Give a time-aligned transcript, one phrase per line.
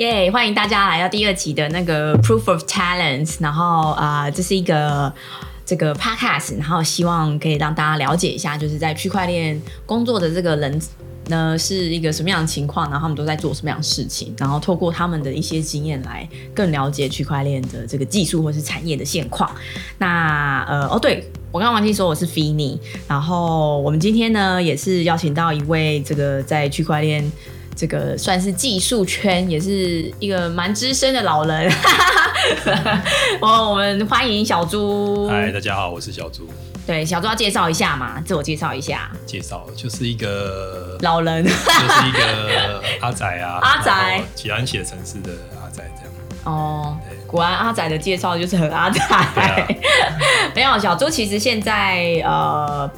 [0.00, 5.12] 耶欢迎大家来到第二期的那个 Proof of Talents，然后啊、这是一个
[5.66, 10.80] 这个 podcast，然后希望可以让大家了解一下，就是在区块链工作的这个人
[11.28, 19.54] 呢是一个什么样的情况，然后他们都在做什么样的事情，然后透过他们的一些经验来更了解区块链的这个技术或是产业的现况。
[19.98, 21.30] 那呃哦对。
[21.52, 27.28] 我刚刚忘记说我是 Fini，然后我们今天呢也是邀请到一位这个在区块链
[27.74, 31.72] 这个算是技术圈，也是一个蛮资深的老人。
[33.40, 35.28] 我 我们欢迎小猪。
[35.28, 36.48] 嗨，大家好，我是小猪。
[36.86, 39.10] 对，小猪要介绍一下嘛，自我介绍一下。
[39.24, 45.32] 介绍就是一个，老人就是一个 阿仔啊，阿仔然后喜欢写城市的
[45.62, 46.12] 阿仔这样。
[46.44, 48.98] 哦对，果然阿仔的介绍就是很阿仔。
[49.34, 49.68] 对啊
[50.56, 52.90] 没有，小猪其实现在呃，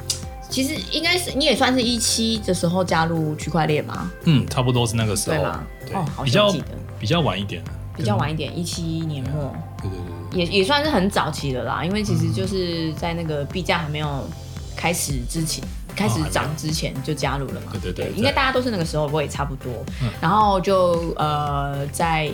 [0.52, 5.36] 其实应该是你也算是一期的时候加入区块链嘛，嗯，差不多是那个时候。
[5.36, 6.60] 对吗，对哦好比较像
[7.00, 7.64] 比较晚一点，
[7.96, 9.52] 比较晚一点，一七年末。
[9.80, 14.28] 对对对也也算是很早期的啦，因为其实就是在那个币价还没有
[14.76, 15.64] 开始之前，
[15.96, 17.73] 开始涨之前就加入了嘛。
[17.73, 19.73] 对对对应该大家都是那个时候，我也差不多。
[20.02, 20.08] 嗯。
[20.20, 22.30] 然后就呃，在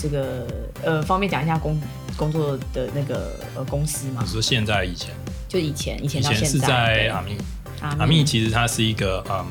[0.00, 0.46] 这个
[0.82, 1.80] 呃方便讲一下工
[2.16, 4.22] 工作的那个呃公司嘛。
[4.24, 5.14] 你，说现在以前，
[5.52, 7.36] 就以前以前是到现在阿密，
[7.82, 9.46] 阿阿密其实它是一个嗯，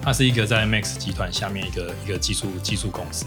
[0.00, 3.26] 它是一个在 Max 集团下面一个一个技术技术公司。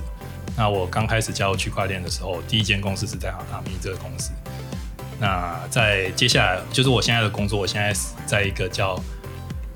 [0.56, 4.32] 那我刚开始加入区块链的时候，第一间公司是在阿密这个公司。
[5.20, 8.98] 那在接下来就是我现在的工作，我现在是在一个叫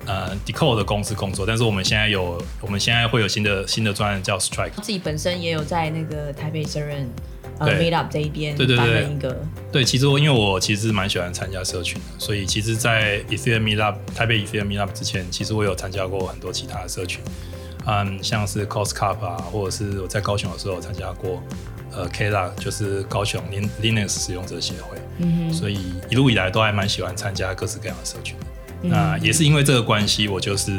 [0.06, 4.72] 呃 Decode 的公司工作，但是我们现在有我们现在会有新的新的专案叫 Strike。
[4.82, 7.09] 自己本身也有在那个台北 e e n
[7.59, 7.91] 呃对。
[7.91, 9.38] Meetup 这一边对对对担任一个
[9.72, 17.22] 对，其实我因为我其实蛮喜欢参加社群的，所以其实，在 Ethereum Meetup 台北 Ethereum Meetup 之前，其实我有参加过很多其他的社群，
[17.86, 21.42] 嗯，像是 Cost Cup 啊，或者是我在高雄的时候有参加过
[21.93, 25.53] 呃 KLA，就是高雄 Lin- Linux 使用者协会，嗯哼。
[25.53, 28.36] 所以一路以来都还蛮喜欢参加各式各样的社群
[28.82, 30.71] 那也是因为这个关系，我就是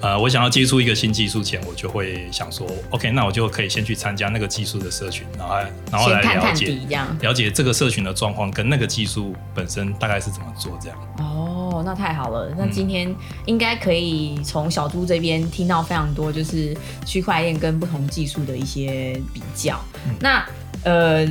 [0.00, 6.78] 呃，我想要接触一个新技术前，我就会想说，OK，那我就可以先去参加那个技术的社群，然后来然后来了解。
[7.20, 10.98] 了解这个社群的状况跟那个技术本身大概是怎么做这样。
[11.18, 12.54] 哦，那太好了。
[12.56, 16.74] 那嗯今天应该可以从小猪这边听到非常多，就是
[17.04, 19.78] 区块链跟不同技术的一些比较。
[20.06, 20.44] 嗯那
[20.82, 21.26] 呃，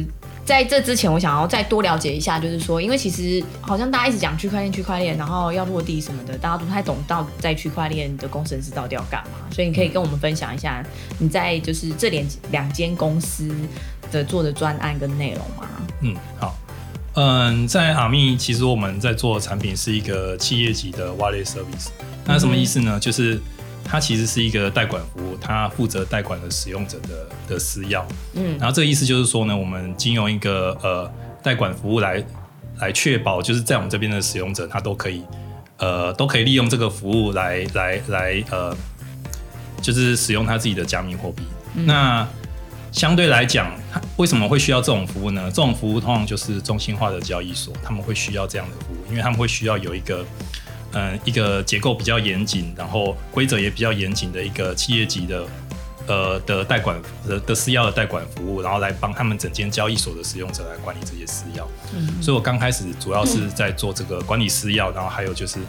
[0.49, 9.47] 在这之前，我想要再多了解一下，就是说，因为其实好像大家一直讲区块链、区块链，然后要落地什么的，大家都不太懂到在区块链的工程师到底要干嘛。
[9.51, 10.83] 所以你可以跟我们分享一下
[11.19, 13.47] 你在就是这两两间公司
[14.11, 15.69] 的做的专案跟内容吗？
[16.01, 16.57] 嗯，好。
[17.13, 21.89] 嗯，在阿密，其实我们在做的产品是一个企业级的 wallet service。
[22.25, 22.99] 那什么意思呢？
[22.99, 23.39] 就是
[23.89, 28.03] 它其实是一个代管服务，它负责代管的使用者的的私钥。
[28.35, 31.11] 嗯然后这个意思就是说呢，我们经用一个呃
[31.41, 32.23] 代管服务来
[32.77, 35.23] 来确保，就是在我们这边的使用者，他都可以
[35.77, 38.77] 呃都可以利用这个服务来来来呃，
[39.81, 41.41] 就是使用他自己的加密货币。
[41.73, 42.27] 那
[42.91, 45.43] 相对来讲，它为什么会需要这种服务呢？
[45.49, 50.25] 这种服务通常就是中心化的交易所，他们会需要这样的服务，因为他们会需要有一个
[50.93, 55.45] 嗯、一个结构比较严谨，然后规则也比较严谨的一个企业级的
[56.07, 61.63] 呃的代管的的私钥的代管服务，然后来帮他们整间交易所的使用者来管理这些私钥。
[61.93, 65.59] 嗯所以我刚开始主要是在做这个管理私钥，然后还有就是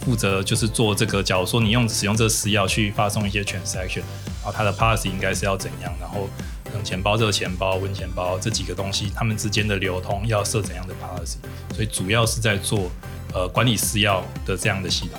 [0.00, 4.02] 负责就是做这个，假如说你用使用这个私钥去发送一些 transaction，
[4.42, 6.28] 然后它的 policy 应该是要怎样，然后
[6.72, 11.36] 冷钱包、热钱包、温钱包这几个东西，它们之间的流通要设怎样的 policy，
[11.74, 12.90] 所以主要是在做
[13.32, 15.18] 呃管理私钥的这样的系统。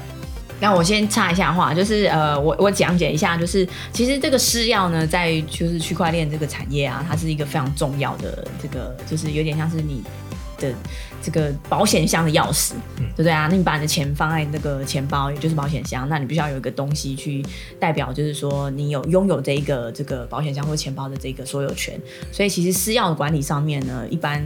[0.61, 10.03] 那我先插一下话，就是呃，我我讲解一下，就是其实这个私钥呢，在就是区块链这个产业啊，它是一个非常重要的这个，就是有点像是你
[10.59, 10.73] 的
[11.21, 13.47] 这个保险箱的钥匙，嗯对不对啊？
[13.50, 17.44] 那你把你的钱放在那个钱包，也就是保险箱，那你必须要有一个东西去
[17.79, 22.00] 代表，就是说你有拥有这一个这个保险箱或钱包的这个所有权。
[22.31, 24.44] 所以其实私钥的管理上面呢，一般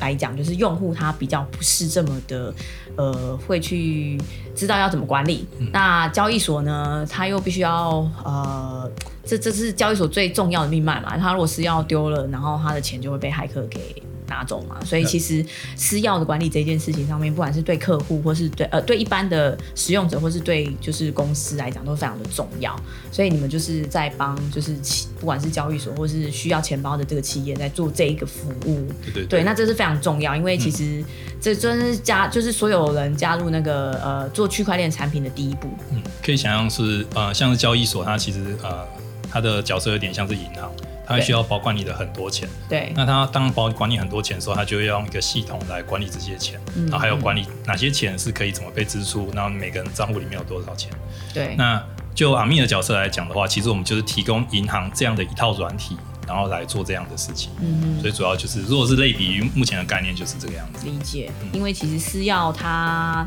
[0.00, 2.54] 来讲，就是用户他比较不是这么的
[2.96, 4.20] 呃会去
[4.54, 5.46] 知道要怎么管理。
[5.72, 8.90] 那交易所呢，他又必须要呃。
[9.28, 11.18] 这这是交易所最重要的命脉嘛？
[11.18, 14.76] 他如果私钥丢了，然后他的钱就会被骇客给拿走嘛。
[14.84, 15.44] 所以其实
[15.74, 22.74] 私钥的管理这件事情上面，不管是对客户，或是对呃对一般的使用者，或是对就是公司来讲，都非常的重要。
[23.10, 28.86] 所以你们就是在帮就是企不管是交易所或是需要钱包的这个企业，在做这一个服务。
[29.04, 31.04] 对对对，那这是非常重要，因为其实
[31.40, 35.68] 这真是加就是所有人加入那个呃做区块链产品的第一步。
[35.92, 38.84] 嗯，可以想象是呃，像是交易所，它其实呃，
[39.30, 40.70] 它的角色有点像是银行，
[41.06, 42.48] 它会需要保管你的很多钱。
[42.68, 50.90] 对，那他当保管你很多钱的时候，他就要用一个系统来管理这些钱，嗯然后还有管理哪些钱是可以怎么被支出，然后每个人账户里面有多少钱。
[51.32, 51.82] 对，那
[52.14, 57.50] 就阿密的角色来讲的话，其实我们就是提供银行这样的一套软体，然后来做这样的事情。
[57.60, 60.86] 嗯所以主要就是，如果是类比于目前的概念，就是这个样子。
[60.86, 63.26] 理解，嗯因为其实私要它，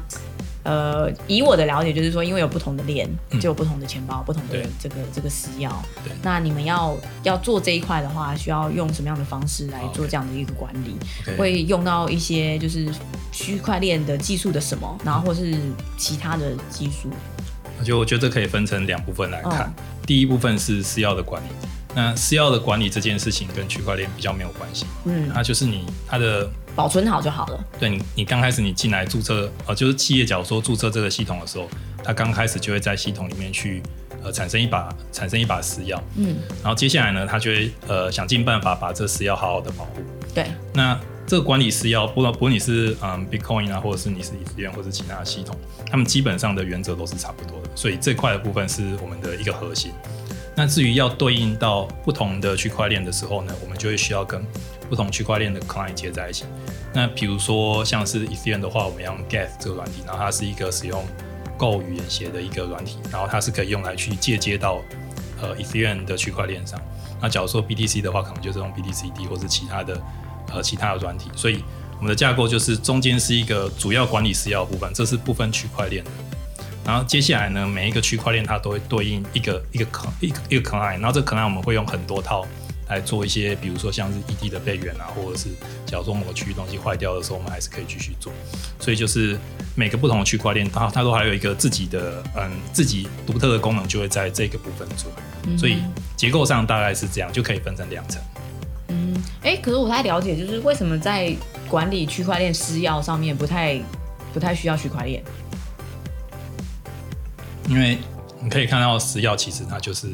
[0.64, 3.40] 呃，以我的了解就是说，因为有不同的链，嗯。
[3.40, 5.70] 就有不同的钱包，不同的这个这个私钥。
[6.04, 6.12] 对。
[6.22, 10.96] 那你们要要做这一块的话，需要用什么样的方式来做这样的一个管理？
[11.38, 12.88] 会用到一些就是
[13.32, 15.58] 区块链的技术的什么，然后或是
[15.98, 17.10] 其他的技术。
[17.84, 19.74] 就我觉得这可以分成两部分来看。
[19.78, 19.84] 嗯。
[20.06, 21.48] 第一部分是私钥的管理，
[21.96, 27.64] 那私钥的管理这件事情跟区块链比较没有关系，嗯，它就是你它的保存好就好了。
[27.80, 31.68] 对你你刚开始你进来注册呃，就是企业假如说注册这个系统的时候，
[32.04, 33.82] 它刚开始就会在系统里面去
[34.24, 40.04] 呃产生一把产生一把私钥，嗯，然后接下来呢，它就会呃想尽办法把这私钥好好的保护。
[40.34, 45.56] 对，那这个管理私钥，不论不论你是嗯 Bitcoin 啊，或者是你是以太链或者是其他的系统，
[45.90, 49.92] 他们基本上的原则都是差不多的，所以这块的部分是我们的一个核心。
[50.60, 54.46] 那至于要对应到不同的区块链的时候呢，我们就会需要跟
[54.90, 56.44] 不同区块链的 client 接在一起。
[56.94, 61.02] 那比如说像是 Ethereum 的话，我们要用 Geth 这个软体，然后它是一个使用
[61.58, 64.82] Go 语言写的一个软体，然后它是可以用来去借接到
[65.42, 66.78] 呃 Ethereum 的区块链上。
[67.22, 70.02] 那假如说 BTC 的话，可能就是用 BTCD 或是其他的
[70.52, 71.32] 呃其他的软体。
[71.38, 71.64] 所以
[72.00, 76.12] 我们的架构就是中间是一个主要管理私钥部分，这是部分区块链的。
[76.90, 82.48] 然后接下来呢，每一个区块链它都会对应一个一个 con 一个一个 client，然后这个 client 我们会用很多套
[82.88, 85.50] 来做一些，比如说像是 ED 的备援啊，或者是
[85.86, 88.34] 假如说某个区域东西坏掉的时候，我们还是可以继续做。
[88.80, 89.38] 所以就是
[89.76, 95.12] 每个不同的区块链，它它都还有一个自己的嗯自己独特的功能，就会在这个部分做。
[95.56, 95.84] 所以
[96.18, 98.20] 结构上大概是这样，就可以分成两层。
[98.88, 101.32] 嗯，哎，可是我太了解，就是为什么在
[101.70, 103.80] 管理区块链私钥上面不太
[104.34, 105.24] 不太需要区块链？
[107.70, 107.98] 因为
[108.42, 110.08] 你可以看到私钥其实它就是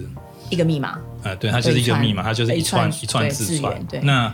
[0.50, 4.00] 一个密码，呃，对，它就是一个密码，它就是一串一串对字串对。
[4.02, 4.32] 那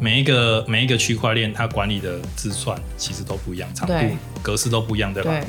[0.00, 3.94] 每一个每一个区块链它管理的字串其实都不一样，长度、
[4.42, 5.30] 格式都不一样，对吧？
[5.30, 5.44] 对，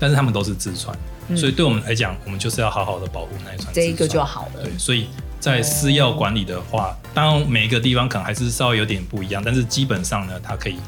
[0.00, 0.96] 但是它们都是字串，
[1.36, 3.72] 所以对我们来讲，我们就是要好好的保护那一串。
[3.72, 4.72] 这一个就好了对，。
[4.78, 5.08] 所以
[5.38, 10.78] 在私钥管理的话，当然每一个地方可能还是稍微有点不一样，但是基本上呢，它可以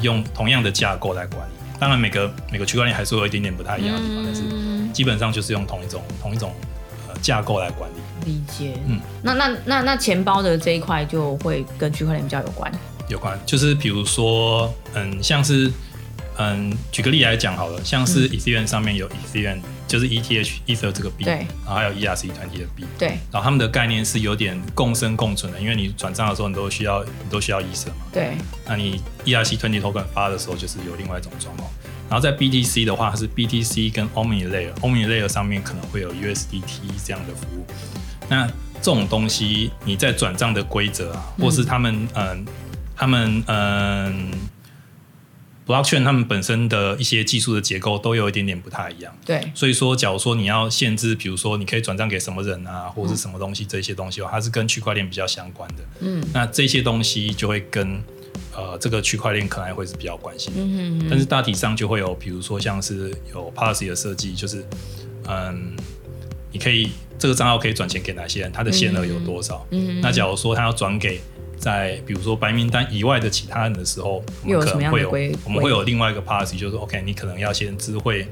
[0.00, 1.52] 用同样的架构来管理。
[1.78, 6.52] 当然每个每个区块链还是有一点点不太一样的地方，但是嗯，基本上就是用同一种同一种
[7.08, 8.30] 呃架构来管理。
[8.30, 8.78] 理解。
[8.86, 12.72] 嗯，那那那那钱包的这一块就会跟区块链比较有关。
[13.08, 15.70] 有关，就是比如说，嗯，像是，
[16.36, 21.32] 嗯，举个例来讲好了，像是 Ethereum 上面有 Ethereum，、就是 ETH Ether 这个币，对。
[21.64, 23.08] 然后还有 ERC 团体的币，对。
[23.30, 28.32] 然后他们的概念是有点共生共存的，因为你转账的时候你都需要你都需要 Ether 嘛，对。
[28.66, 31.70] 那你 ERC 团体 token 发的时候就是有另外一种状况。
[32.08, 36.62] 然后在 BTC 的话，它是 BTC 跟 Omni Layer，Omni Layer 上面可能会有 USDT
[37.04, 37.66] 这样的服务。
[38.28, 42.46] 那这种东西，你在转账的规则啊，或是他们嗯、
[42.94, 44.30] 他们嗯、
[45.66, 49.16] blockchain 他们本身的一些技术的结构都有一点点不太一样。
[49.24, 55.84] 对所以说，假如说你要限制，比如说你可以转账给什么人啊，或者是什么东西，这些东西它是跟区块链比较相关的。
[56.00, 58.02] 嗯那这些东西就会跟
[58.54, 60.56] 呃这个区块链可能会是比较关系的。
[60.58, 64.64] 嗯哼但是大体上就会有，比如说像是有 policy 的设计，就是
[65.26, 65.74] 嗯，
[66.52, 69.66] 你可以这个账号可以转钱给哪些人，它的限额有多少？
[69.70, 71.20] 嗯那假如说他要转给
[71.64, 75.10] 在比如说白名单以外的其他人的时候，我们可能会有
[75.44, 78.28] 我们会有另外一个 policy，就是 OK，你可能要先知会，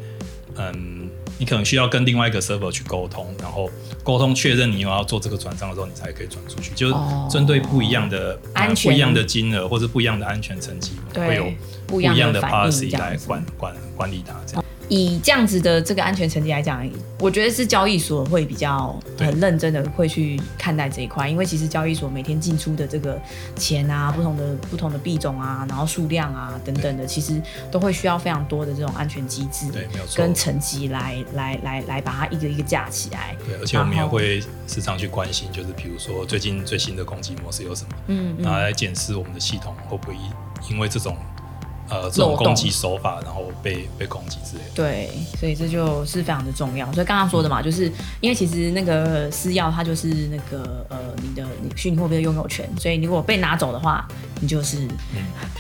[0.57, 1.09] 嗯，
[1.39, 3.71] 你可能需要跟另外一个 server 去沟通，然后
[4.05, 6.73] 沟通确认你有要做这个转账的时候，你才可以转出去。
[6.75, 8.39] 就是哦针对不一样的、
[8.83, 11.45] 不一样的金额或者不一样的安全层级，会有，
[11.87, 13.17] 不不一样的 policy 来。
[13.27, 14.62] 管管管理它这样。
[14.93, 16.87] 以这样子的这个安全成绩来讲，
[17.19, 23.19] 我觉得是交易所会比较很认真的会去看待这一块，因为其实交易所每天进出的这个
[23.57, 30.19] 钱啊，不同的不同的币种啊，然后数量啊等等的，其实都会需要非常多的这种安全机制对，没有错。
[30.19, 33.35] 跟层级来来来来把它一个一个架起来。
[33.47, 40.15] 对，而且我们也会时常去关心，就是比如说最近最新的攻击模式有什么，嗯嗯，然后来检视我们的系统会不会
[40.71, 41.17] 因为这种
[41.93, 44.71] 呃这种攻击手法，然后被被攻击之类的。
[44.75, 46.91] 对，所以这就是非常的重要。
[46.93, 54.09] 所以刚刚说的嘛，就是因为其实那个私钥它就是那个呃你的你虚拟货币的拥有权，所以你如果被拿走的话，
[54.41, 54.79] 你就是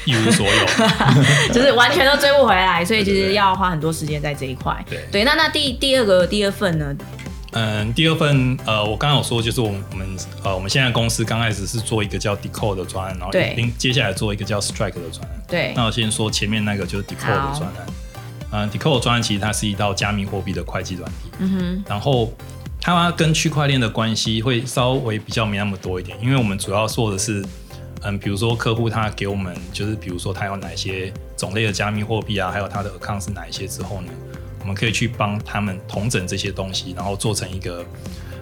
[0.06, 0.52] 一无所有。
[1.52, 4.74] 就是完全都追不回来，所以其实要花很多时间在这一块。
[4.88, 6.96] 对对那那第第二个第二份呢？
[7.52, 13.54] 嗯，第二份呃，我刚刚有说，就是我们我们呃，我们现在公司刚开始是做一个叫 Decode 的专案，然后对。
[13.54, 15.42] 接接下来做一个叫 Strike 的专案。
[15.46, 15.72] 对。
[15.76, 17.86] 那我先说前面那个就是 Decode 的专案。
[18.54, 22.32] 嗯，Decode 的专案其实它是一道加密货币的会计软体，嗯哼，然后
[22.80, 27.42] 它跟区块链的关系会稍微比较没那么多一点，因为我们主要做的是，
[28.02, 34.08] 嗯，比如说客户他给我们就是比如说他有哪些种类的加密货币啊，还有他的 account 是哪一些之后呢，
[34.62, 37.84] 我们可以去帮他们统整这些东西，然后做成一个，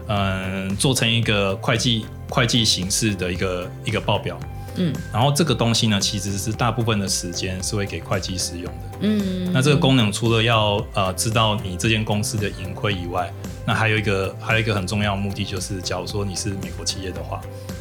[0.07, 4.39] 嗯，做成一个会计会计形式的一个一个报表。
[4.77, 8.99] 嗯然后这个东西呢，其实是大部分的时间是会给会计使用的。
[9.01, 13.33] 嗯，那这个功能除了要呃知道你这间公司的盈亏以外，
[13.67, 17.41] 那还有一个还有一个很重要的目的，就是假如说你是美国企业的话，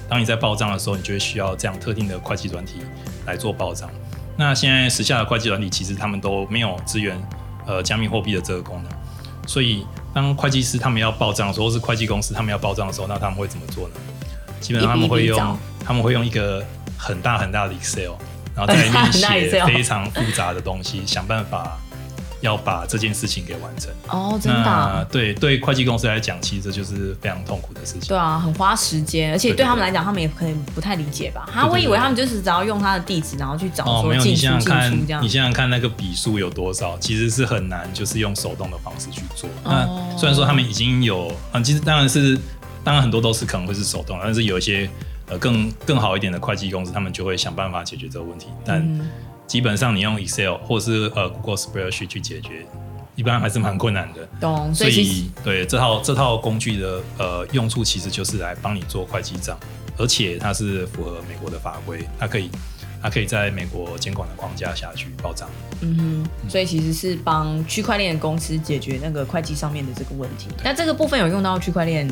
[0.09, 2.79] 当你在报账的时候，你就会需要这样特定的会计软体
[3.27, 3.87] 来做报账。
[4.35, 7.15] 那现在时下的会计软体其实他们都没有支援
[7.69, 8.91] 呃加密货币的这个功能，
[9.47, 13.93] 所以当会计师他们要报账的时候，或是会计公司他们要报账的时候，那他们会怎么做呢？
[14.59, 16.65] 基本上他们会用他们会用一个
[16.97, 18.13] 很大很大的 Excel，
[18.55, 21.77] 然后 在里面写非常复杂的东西，想办法
[22.41, 23.91] 要把这件事情给完成。
[24.07, 28.01] 哦，真的啊、对对会计公司来讲，其实这就是非常痛苦的事情。
[28.07, 31.49] 对啊，很花时间，而且对他们来讲，他们也可能不太理解吧。
[31.51, 35.29] 他我以为他们就是只要用他的地址，然后去找说进出进出这，样你。
[35.29, 39.49] 想想看那个笔数有多少，其实是很难，就是用手动的方式去做。
[39.63, 42.37] 哦那虽然说他们已经有，嗯，其实当然是，
[42.83, 44.89] 当然很多都是可能会是手动，但是有一些
[45.27, 48.47] 呃更更好一点的会计公司，他们就会想办法解决这个问题。
[48.65, 49.07] 但嗯
[49.49, 52.67] 基本上你用 Excel 或是呃 Google Spreadsheet 去解决，
[53.15, 54.29] 一般还是蛮困难的。
[54.39, 59.57] 懂，所以对这套这套工具的呃用处，其实就是来帮你做会计账，
[59.97, 62.51] 而且它是符合美国的法规，它可以
[63.01, 65.49] 它可以在美国监管的框架下去报账。
[65.81, 70.47] 嗯哼，所以其实是帮区块链公司解决那个会计上面的这个问题。
[70.63, 72.07] 那这个部分有用到区块链，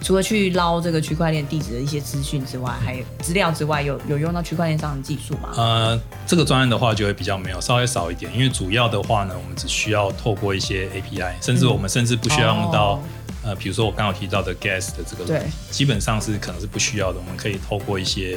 [0.00, 5.50] 除了去捞这个区块链地址的一些资讯之外，还有资料之外，有有用到区块链上的技术吗？
[5.56, 13.00] 呃，这个专案的话就会比较没有，稍微少一点，因为主要的话呢，我们只需要透过一些 API，甚至我们甚至不需要用到、哦。
[13.44, 18.36] 呃，比如说我刚刚有提到的 Gas 的这个，对，基本上是可能是不需要的，我们可以透过一些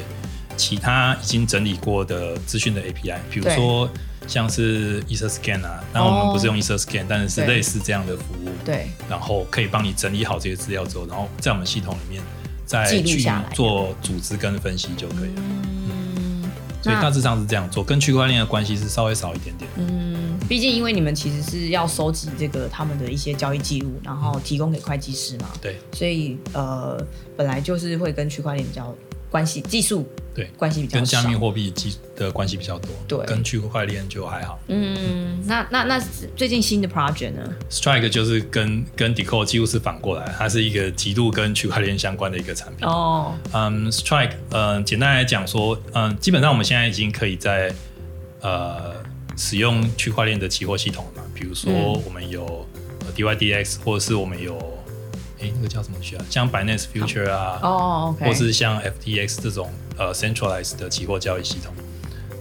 [0.56, 3.88] 其他已经整理过的资讯的 API，比如说
[4.26, 7.56] 像是 EtherScan 啊，那我们不是用 EtherScan，、但是是对。
[7.56, 12.22] 类似这样的服务，对，然后可以帮你整理好这些资料之后，然后在我们系统里面
[12.64, 15.42] 再去做组织跟分析就可以了。
[15.66, 16.50] 嗯，
[16.82, 19.70] 所以大致上是这样做，跟区块链的关系是稍微少一点点。
[19.76, 25.76] 嗯，毕竟因为你们其实是要收集这个他们的一些交易记录，然后提供给会计师嘛，对。
[25.92, 26.98] 所以呃，
[27.36, 28.94] 本来就是会跟区块链比较
[29.32, 31.34] 关系技术对，关系比较跟加密。
[31.34, 34.58] 货币技的关系比较多，对跟区块链就还好。
[34.68, 36.00] 嗯，那那那
[36.36, 42.86] 最近新的 project 呢？Strike 就是跟跟 Decode 几乎是反过来，它是一个极度跟区块链相关的一个产品。
[42.86, 47.74] 哦，嗯，Strike，嗯、简单来讲说，嗯、基本上我们现在已经可以在
[48.40, 48.94] 呃
[49.36, 52.66] 使用区块链的期货系统了嘛，比如说嗯我们有
[53.00, 54.71] 呃 DYDX，或者是我们有
[55.42, 61.72] 诶那个叫什么去啊，像 Binance Future 啊，哦或是像 FTX 这种呃 centralized 的期货交易系统。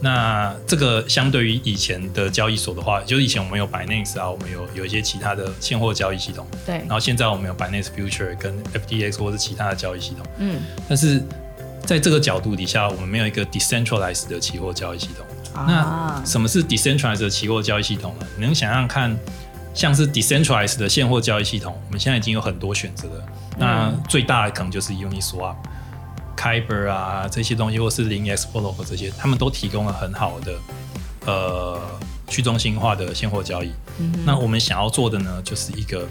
[0.04, 10.26] 那这个相对于以前的交易所的话，就是以前我们有 Binance 啊，我们有有一些其他的现货交易系统，对然，后现在我们有 Binance Future 跟 FTX 或是其他的交易系统。
[10.40, 11.22] 嗯，但是
[11.86, 15.24] 在这个角度底下，我们没有一个 decentralized 的期货交易系统。
[15.54, 18.26] 那啊，什么是 decentralized 的期货交易系统呢？
[18.38, 19.16] 你能想象看，
[19.74, 23.26] 像是 decentralized 的现货交易系统，我们现在已经有很多选择了。
[23.58, 25.56] 那最大的可能就是 Uniswap、
[26.36, 30.54] Kyber 啊这些东西，或是零 X Protocol 这些，他们都提供了很好的
[31.26, 31.80] 呃
[32.28, 33.72] 去中心化的现货交易。
[34.26, 36.08] 那我们想要做的呢，就是一个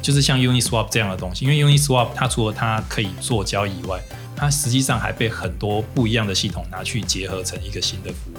[0.00, 4.00] 就是像 Uniswap 这样的东西，因为 Uniswap 它除了它可以做交易以外，
[4.36, 8.36] 它实际上还被很多不一样的系统拿去结合成一个新的服务。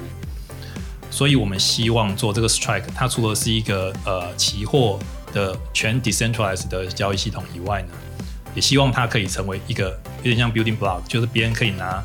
[1.15, 4.99] 所以我们希望做这个 Strike，它除了是一个呃期货
[5.31, 7.87] 的全 decentralized 的交易系统以外呢，
[8.53, 12.03] 也希望它可以成为一个有点像 building block，就是别人可以拿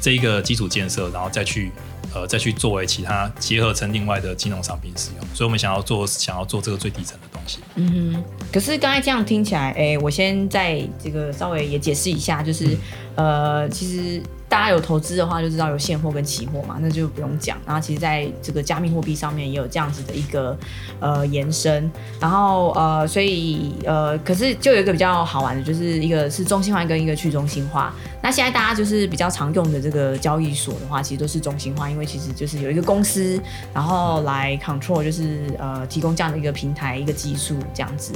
[0.00, 1.72] 这一个基础建设，然后再去
[2.14, 5.26] 呃再去作为其他结合成另外的金融商品使用。
[5.34, 7.58] 所以我们想要做想要做这个最底层的东西。
[7.74, 12.78] 嗯哼，可是刚才这样听起来，哎、我先在这个稍微也解释一下，就是、
[13.16, 17.56] 呃，其实大家有投资的话就知道有现货跟期货嘛，那就不用讲。
[17.64, 20.54] 然后其实在这个加密货币上面也有这样子的一个
[21.00, 21.90] 呃延伸，
[22.20, 27.94] 然后呃，所以呃，可是就有一个比较好玩的，就是一个是中心化跟一个去中心化。
[28.22, 33.40] 那现在大家就是比较常用的这个交易所的话，其实都是中心化，因为其实就是有一个公司，
[33.72, 38.12] 然后来 control，就是呃提供这样的一个平台、一个技术这样子。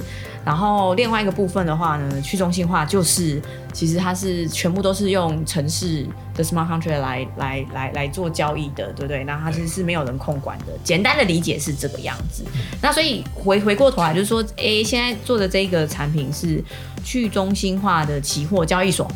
[0.46, 9.24] 然后另外一个部分的话呢，去中心化就是其实它是全部都是用城市的 smart contract 来来来来做交易的，对不对？
[9.24, 10.66] 那它其实是没有人控管的。
[10.84, 12.44] 简单的理解是这个样子。
[12.80, 16.62] 那所以回回过头来就是说，哎，现在做的这个产品是
[17.04, 19.10] 去中心化的期货交易所。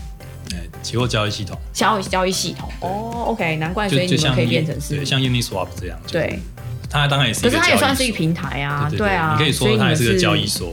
[0.83, 6.41] 期货交易系统，交易交易系统哦，OK，难怪所以你们可以变成是像 Uniswap 这样，对，
[6.89, 10.73] 它当然也是，可是它也算是一个平台啊，对啊，你可以说它也是个交易所，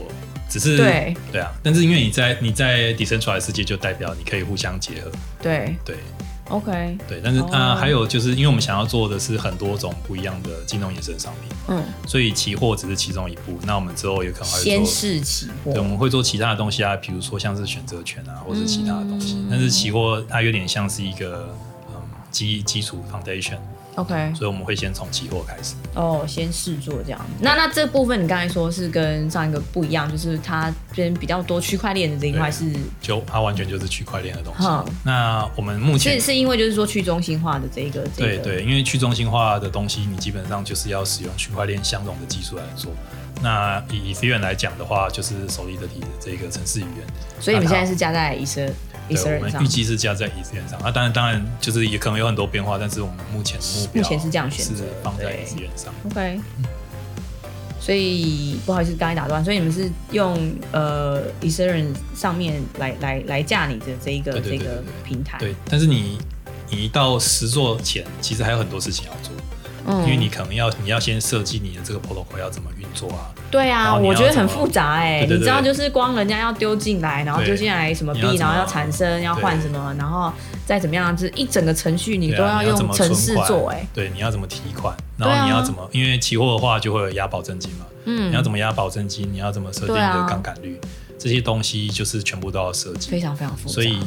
[0.50, 5.12] 只是对对啊，但是因为你在你在 decentralized 世界，就代表你可以互相结合，
[5.42, 5.96] 对对。
[6.50, 13.60] OK，对，但是啊，还有就是因为我们想要做的是很多种不一样的金融衍生商品，嗯，所以期货只是其中一步。
[13.64, 19.46] 那我们之后也可能会先试期货，对，我们会做其他的东西啊，比如说像是选择权啊，或者其他的东西。
[19.52, 21.54] 但是期货它有点像是一个
[21.90, 22.02] 嗯
[22.32, 23.58] 基基础 foundation。
[23.98, 25.74] OK，所以我们会先从期货开始。
[25.96, 27.20] 哦，先试做这样。
[27.42, 34.68] 那那这部分你刚才说是跟上一个不一样，就是它边比较多区块链的这一块是，就它完全就是区块链的东西。
[35.04, 42.92] 那我们目前是是因为就是说去中心化的这一个，对对，因为去中心化的东西，你基本上就是要使用区块链相容的技术来做。
[43.42, 47.08] 那以 Ethereum 来讲的话，就是 Solidity 的这个城市语言。
[47.40, 48.74] 所以你们现在是加在 e t h
[49.10, 55.94] 对，我们预计是加在 Ethereum 上啊，当然当然就是也可能有很多变化，但是我们目前目标目前是这样选择，放在 Ethereum 上。
[56.06, 56.42] OK，
[57.80, 60.38] 所以不好意思，刚才打断，所以你们是用
[60.74, 65.38] 呃 Ethereum 上面来来来架你的这一个这个平台。
[65.38, 66.18] 对，但是你
[66.70, 69.32] 你一到实做前，其实还有很多事情要做。
[69.88, 73.32] 因为你可能要你要先设计你的这个 protocol 要怎么运作啊？
[73.50, 75.22] 对啊，我觉得很复杂哎。
[75.22, 80.32] 你知道，就是光人家要丢进来，然后丢进来什么币，然后要产生，要换什么，然后
[80.66, 83.88] 再怎么样，就是一整个程序你都要用程式做哎。
[83.94, 84.96] 对，你要怎么提款？
[85.16, 85.88] 然后你要怎么？
[85.94, 87.86] 因为期货的话就会有压保证金嘛。
[88.06, 88.30] 嗯。
[88.30, 89.32] 你要怎么压保证金？
[89.32, 90.80] 你要怎么设定你的杠杆率？
[91.18, 93.10] 这些东西就是全部都要设计。
[93.10, 93.74] 非常非常复杂。
[93.74, 93.98] 所以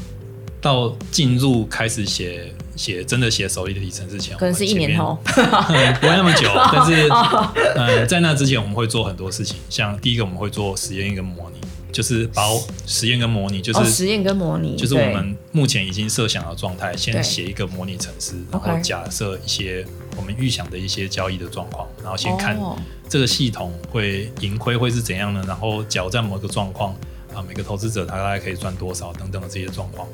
[0.61, 2.53] 到进入开始写。
[2.77, 6.49] 写真的写手艺的里程之前，可能是一年后， 不会那么久。
[6.73, 7.07] 但是，
[7.77, 9.59] 呃，在那之前，我们会做很多事情。
[9.69, 11.61] 像第一个，我们会做实验跟模拟，
[11.93, 12.43] 就是把
[12.87, 19.85] 实验跟模拟，就是实验跟模拟，就是我们目前已经设想的状态，先写一个模拟程式，然后假设一些
[20.17, 22.59] 我们预想的一些交易的状况，然后先看
[23.11, 26.95] 这个系统会盈亏会是怎样的，然后矫正某个状况
[27.35, 30.09] 啊，每个投资者他大概可以赚多少等等的这些状况。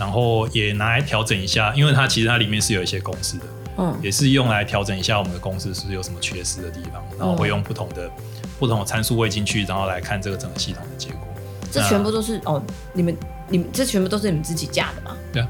[0.00, 3.44] 然后也拿来调整一下，因为它其实它里面是有一些公式的，
[3.76, 8.10] 嗯，也是用来调整一下我们的公式是有什么缺失的地方，然后会用不同的
[8.58, 11.20] 不同的参数喂进去，然后来看这个整个系统的结果。
[11.70, 12.60] 这全部都是哦，
[12.94, 13.14] 你们
[13.48, 15.14] 你们这全部都是你们自己架的吗？
[15.30, 15.48] 对啊，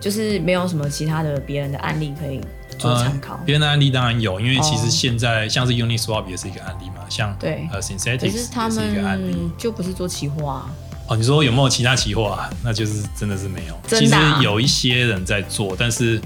[0.00, 2.40] 就是没有什么其他的别人的案例可以
[2.78, 3.38] 做参考。
[3.44, 10.70] 别人的案例当然有，因为其实现在像是 Uniswap 也是一个案例嘛，像对呃 Synthetic 也是一个案例，就不是做期货啊。
[11.10, 12.48] 哦，你说有没有其他期货啊？
[12.62, 13.76] 那就是真的是没有。
[13.88, 16.20] 其实有一些人在做，但是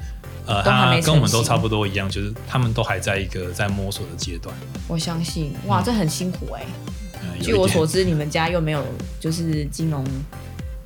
[0.44, 4.54] 呃，他跟我们都差不多一样，就是他们都还在一个在摸索的阶段。
[4.86, 6.66] 我相信，哇，这很辛苦哎。
[7.40, 8.84] 据我所知，你们家又没有
[9.18, 10.04] 就是金融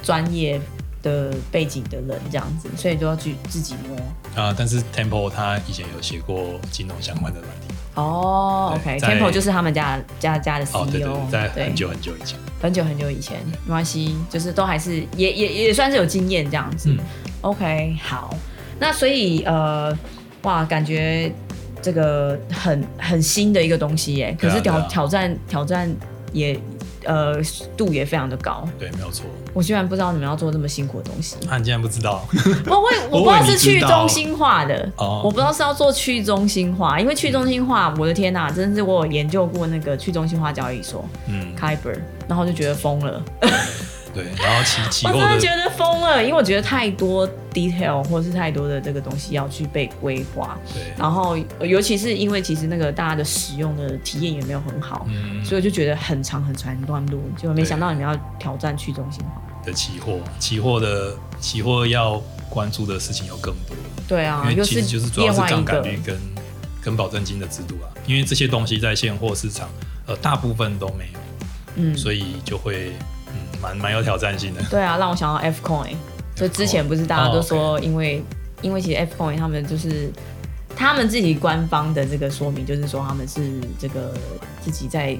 [0.00, 0.60] 专业
[1.02, 4.40] 的背景的人这样子，所以都要去自己摸。
[4.40, 7.74] 啊，但是 Temple 他以前有写过金融相关的软体。
[7.98, 16.94] 哦，OK，Temple 就是他们家家家的 CEO，对对，在很久很久以前，很久很久以前，没关系，就是都还是也也也算是有经验这样子。
[17.40, 18.34] OK，好，
[18.78, 19.96] 那所以呃，
[20.42, 21.32] 哇，感觉
[21.82, 25.90] 这个很很新的一个东西耶，可是挑挑战挑战
[26.32, 26.58] 也。
[27.08, 27.40] 呃，
[27.74, 29.24] 度也非常的高，对，没有错。
[29.54, 31.36] 我居然不知道你们要做这么辛苦的东西。
[31.48, 32.22] 啊，你竟然不知道？
[32.68, 43.22] 我我， 我不知道是去中心化的，哦，我不知道是要做去中心化，因为去中心化，我的天哪，真的是我有研究过那个去中心化交易所，嗯 k y b e r 然后就觉得疯了。
[44.14, 50.58] 对，然后期期货我真的觉得疯了，因为我觉得太多 detail 或是太多的这个东西要去被规划。
[50.74, 63.76] 对，然后尤其是因为其实那个大家的使用的体验也没有很好，嗯，所以我就觉得很长很长一段路，就没想到你们要挑战去中心化的期货，期货的期货要关注的事情有更多。
[64.08, 66.18] 对啊，因为其实就是主要是杠杆率跟
[66.82, 69.68] 跟保证金的制度啊，因为这些东西在现货市场
[70.06, 71.20] 呃大部分都没有，
[71.76, 72.92] 嗯，所以就会。
[73.62, 74.62] 蛮蛮有挑战性的。
[74.70, 75.94] 对啊，让我想到 F Coin。
[76.36, 78.22] 所以之前不是大家都说，因为
[78.62, 80.10] 因为其实 F Coin 他们就是
[80.76, 84.12] 他们自己官方的这个说明，就是说他们是这个
[84.60, 85.16] 自己在。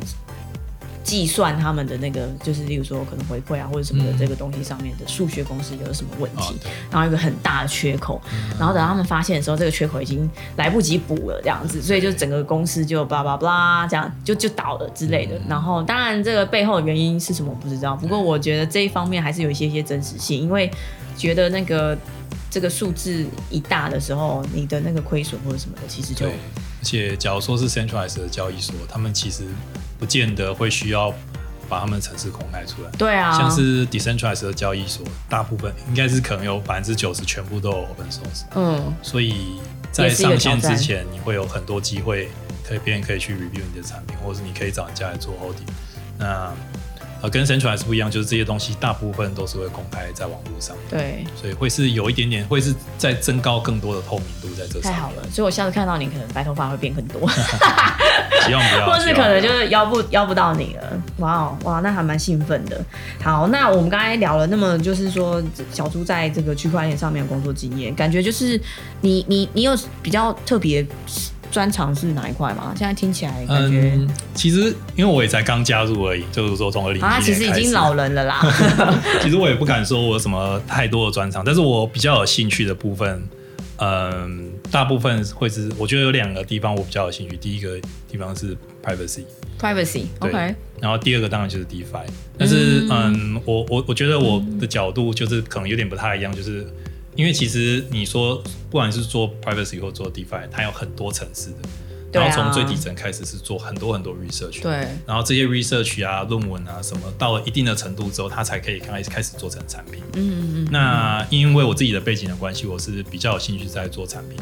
[1.09, 6.55] 计算他们的那个，就是例如说可能回馈啊或者什么的这个东西上面的数学公式有什么问题，
[6.90, 8.21] 然后一个很大的缺口，
[8.59, 15.40] 然后等他们发现的时候，这个缺口已经来不及补了这样子，所以就整个公司就巴拉巴拉这样就就倒了之类的。
[15.49, 20.71] 然后当然这个背后的原因是什么我不知道，不过我觉得这一方面还是有一些些真实性，因为
[21.16, 21.97] 觉得那个
[22.51, 26.33] 这个数字一大的时候，你的那个亏损或者什么的，其实就而
[26.83, 29.44] 且假如说是 centralized 的交易所，他们其实。
[29.98, 31.12] 不见得会需要
[31.68, 32.90] 把他们的城市公开出来。
[32.98, 38.44] 对啊，像是 decentralized 的交易所，大部分应该是可能有百分之九十全部都有 open source。
[38.54, 42.28] 嗯，所以在上线之前，你会有很多机会，
[42.66, 45.68] 可以别人可以去 review 你的产品，或者是你可以找人家来做 holding。
[46.18, 46.52] 那
[47.20, 50.76] 呃，跟 centralized 不一样，就是这些东西大部分都是会公开在网络上。
[50.88, 54.81] 对，所以会是有一点点，会是在增高更多的透明度在这。
[54.81, 57.28] 太好了，所以我下次看到你，可能白头发会变更多。
[58.46, 61.02] 希望不要， 或是可能就是邀不邀不到你了。
[61.18, 62.81] 哇哦，哇，那还蛮兴奋的。
[63.20, 68.61] 好，那我们刚才聊了那么，就是说小猪在这个区块链上面的工作经验，感觉就是
[69.00, 70.87] 你你你有比较特别。
[71.50, 72.74] 专长是哪一块吗？
[72.76, 73.98] 现在听起来感觉，
[74.34, 78.40] 其实因为我也才刚加入而已，就是说从二零啊，其实已经老人了啦。
[79.22, 83.28] 其实我也不敢说我有什么太多的专长，但是我比较有兴趣的部分，
[83.78, 87.37] 嗯，大部分会是我觉得有两个地方我比较有兴趣。
[87.37, 90.54] 第一个地方是 privacy，privacy，OK。
[90.80, 92.06] 然后第二个当然就是 DeFi，
[92.37, 96.66] 但是嗯，我我我觉得我的角度就是可能有点不太一样，就是。
[97.18, 98.37] 因为其实你说，
[98.70, 101.57] 不管是做 privacy 或做 DeFi，它有很多层次的，
[102.12, 110.00] 然后从最底层开始是做很多很多 research，对，然后这些 research 啊、论文啊什么，到了一定的程度之后，它才可以开始开始做成产品。
[110.14, 110.68] 嗯嗯嗯。
[110.70, 114.38] 那因为我自己的背景的关系，我是比较有兴趣在做产品，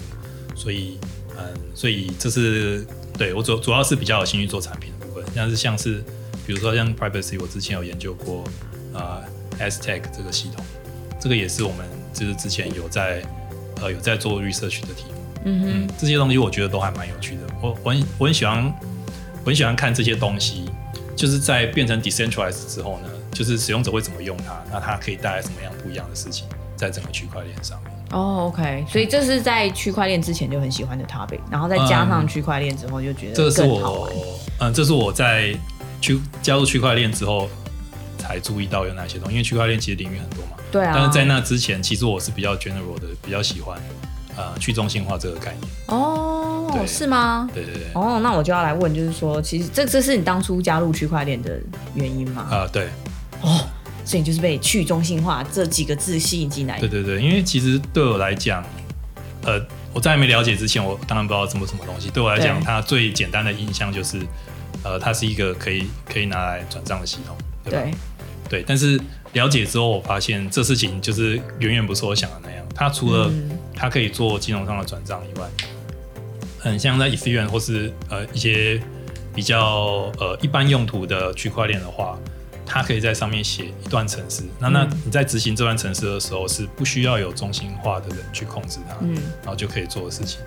[0.54, 0.98] 所以
[1.38, 2.86] 嗯，所以这是
[3.16, 5.24] 对我主主要是比较有兴趣做产品的部分。
[5.34, 6.04] 但是像是
[6.46, 8.44] 比如说像 privacy，我之前有研究过
[8.92, 9.24] 呃
[9.58, 10.62] S Tech 这个系统，
[11.18, 11.95] 这个也是我们。
[12.18, 13.22] 就是之前有在
[13.82, 17.42] 呃有在做 research 的题目，嗯哼，这些东西我觉得都还蛮有趣的。
[17.60, 18.64] 我我很我很喜欢
[19.44, 20.64] 我很喜欢看这些东西，
[21.14, 27.92] 就是在变成 decentralized 之后呢，就是使用者会怎么用它，那它可以带来什么样不一样的事情在整个区块链上面。
[28.12, 34.08] 哦，OK，所以这是在区块链之前就很喜欢的 topic，然后再加上区块链之后就觉得这是我
[34.60, 35.52] 嗯，这是我在
[36.00, 37.48] 区加入区块链之后
[38.26, 40.56] 才注意到有哪些东西，因为区块链其实领域很多嘛。
[40.70, 43.80] 对啊，但是在那之前，其实我是比较 general 的，比较喜欢
[44.36, 45.72] 呃去中心化这个概念。
[45.86, 47.48] 哦，是吗？
[47.54, 47.84] 对对对。
[47.94, 51.60] 哦，那我就要来问，就是说，其实这这是你当初加入区块链的
[51.94, 52.46] 原因吗？
[52.50, 52.88] 啊，对。
[53.42, 53.60] 哦，
[54.04, 56.78] 所以就是被去中心化这几个字吸引进来。
[56.80, 58.64] 对对对，因为其实对我来讲，
[59.44, 59.60] 呃，
[59.92, 62.10] 我在没了解之前，我当然不知道什么什么东西。
[62.10, 64.20] 对我来讲，它最简单的印象就是，
[64.82, 67.80] 呃，它是一个可以可以拿来转账的系统，对吧？
[67.82, 67.94] 对，
[68.66, 69.00] 但是。
[69.32, 72.64] 了解之后，我发现这事情就是远远不是我想的那样。
[72.74, 73.30] 它除了
[73.74, 75.46] 它可以做金融上的转账以外，
[76.58, 78.80] 很像在 Ethereum 或是呃一些
[79.34, 82.18] 比较呃一般用途的区块链的话，
[82.64, 84.42] 它可以在上面写一段程式。
[84.58, 88.96] 那那你在执行这段程式的时候，是不需要有中心化的人去控制它，
[89.42, 90.40] 然后就可以做的事情。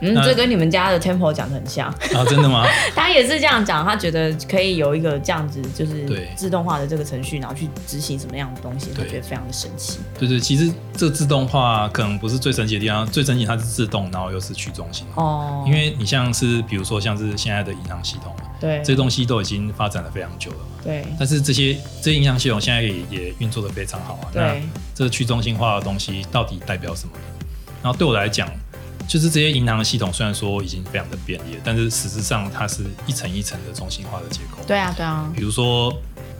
[0.00, 2.66] 嗯，这跟你们家的 Temple 讲的很像啊，真的吗？
[2.94, 9.98] 他也是这样讲，他觉得可以有一个这样子，就是自动化的这个程序，然后去执行什么样的东西，他觉得非常的神奇。
[10.18, 15.64] 对对，其实这自动化可能不是最神奇的地方，最神奇它是自动，然后又是去中心哦。
[15.66, 20.82] 因为你像是比如说像是现在的银行系统，对，这些东西都已经发展了非常久了嘛。
[20.82, 21.04] 对。
[21.18, 24.28] 但是这些这些银行系统现在也也运作的非常好啊。
[24.34, 24.54] 那。
[24.92, 27.12] 这去中心化的东西到底代表什么？
[27.82, 28.46] 然后对我来讲。
[29.10, 34.62] 就是这些银行的系统虽然说已经非常的便利，但是实质上它是一层一层的中心化的结构。
[34.68, 35.28] 对啊，对啊。
[35.34, 35.92] 比如说，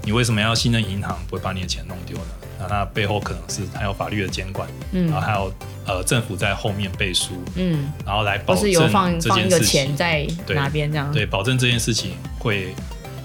[0.05, 2.25] 你为什么要信任银行不会把你的钱弄丢呢？
[2.61, 5.53] 那它背后可能是还有法律的监管，嗯，然后还有
[5.85, 8.71] 呃政府在后面背书，嗯，然后来保证
[9.19, 12.73] 这件事情在哪边这样，对，保证这件事情会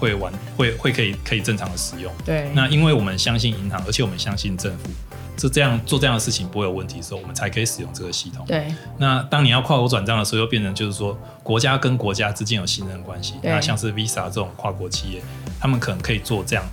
[0.00, 2.12] 会完会会可以可以正常的使用。
[2.24, 2.50] 对。
[2.52, 4.90] 那因为我们相信银行，而且我们相信政府。
[5.36, 8.44] 是这样做这样的事情不会有问题的时候，我们才可以使用这个系统。
[8.46, 8.66] 对。
[8.98, 13.34] 那当你要跨国转账的时候，又变成就是说国家跟国家之间有信任关系。
[13.42, 15.22] 那像是 Visa 这种跨国企业，
[15.60, 16.64] 他们可能可以做这样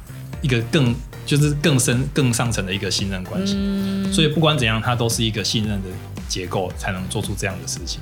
[0.42, 0.96] 一个更
[1.26, 3.56] 就是更深更上层的一个信任关系。
[3.58, 4.12] 嗯。
[4.14, 5.90] 所以不管怎样，它都是一个信任的
[6.28, 8.00] 结构，才能做出这样的事情。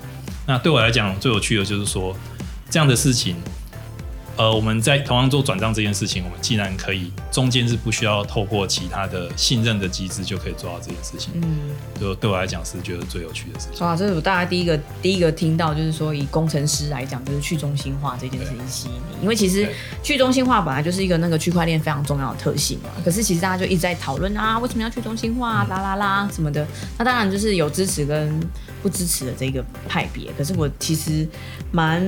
[0.47, 2.15] 那对我来讲，最有趣的就是说
[2.69, 3.35] 这样的事情，
[4.37, 13.85] 呃，我们在同样做转账这件事情，我们既然可以中间是不需要透过其他的信任的机制就可以做到这件事情，嗯，就对我来讲是觉得最有趣的事情。
[13.85, 19.69] 哇，这是我大家第一个第一个听到，就是说以工程师来讲，就是去中心化这件事情吸引你，因为其实
[20.01, 22.89] 去中心化本来就是一个那个区块链非常重要的特性嘛。
[23.03, 26.65] 可是其实大家就一直在讨论啊，为什么要去中心化啊，啦啦啦什么的。
[26.97, 28.39] 那当然就是有支持跟
[28.81, 30.31] 不支持的这个派别。
[30.37, 31.27] 可是我其实
[31.71, 32.01] 蛮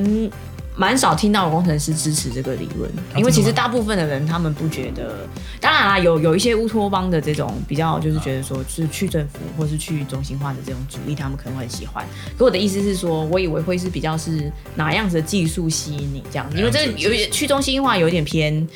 [0.75, 5.27] 蛮少听到工程师支持这个理论，因为其实大部分的人他们不觉得。
[5.59, 12.05] 当然啦，有有一些乌托邦的这种比较，就是觉得说是去政府或是去中心化的这种主义，他们可能会很喜欢。
[12.37, 18.67] 可我的意思是说，我以为会是比较是哪样子的技术吸引你这样，因为这有点去中心化，有点偏。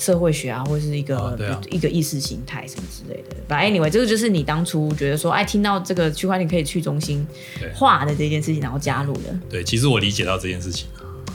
[0.00, 3.36] 社会学啊，或者是一个、哦啊一个意识形态什么之类的。
[3.48, 7.26] 反正 anyway，这个就是你当初觉得说，哎，听到这个区块链可以去中心
[7.74, 9.36] 化的这件事情，然后加入的。
[9.50, 10.86] 对，其实我理解到这件事情，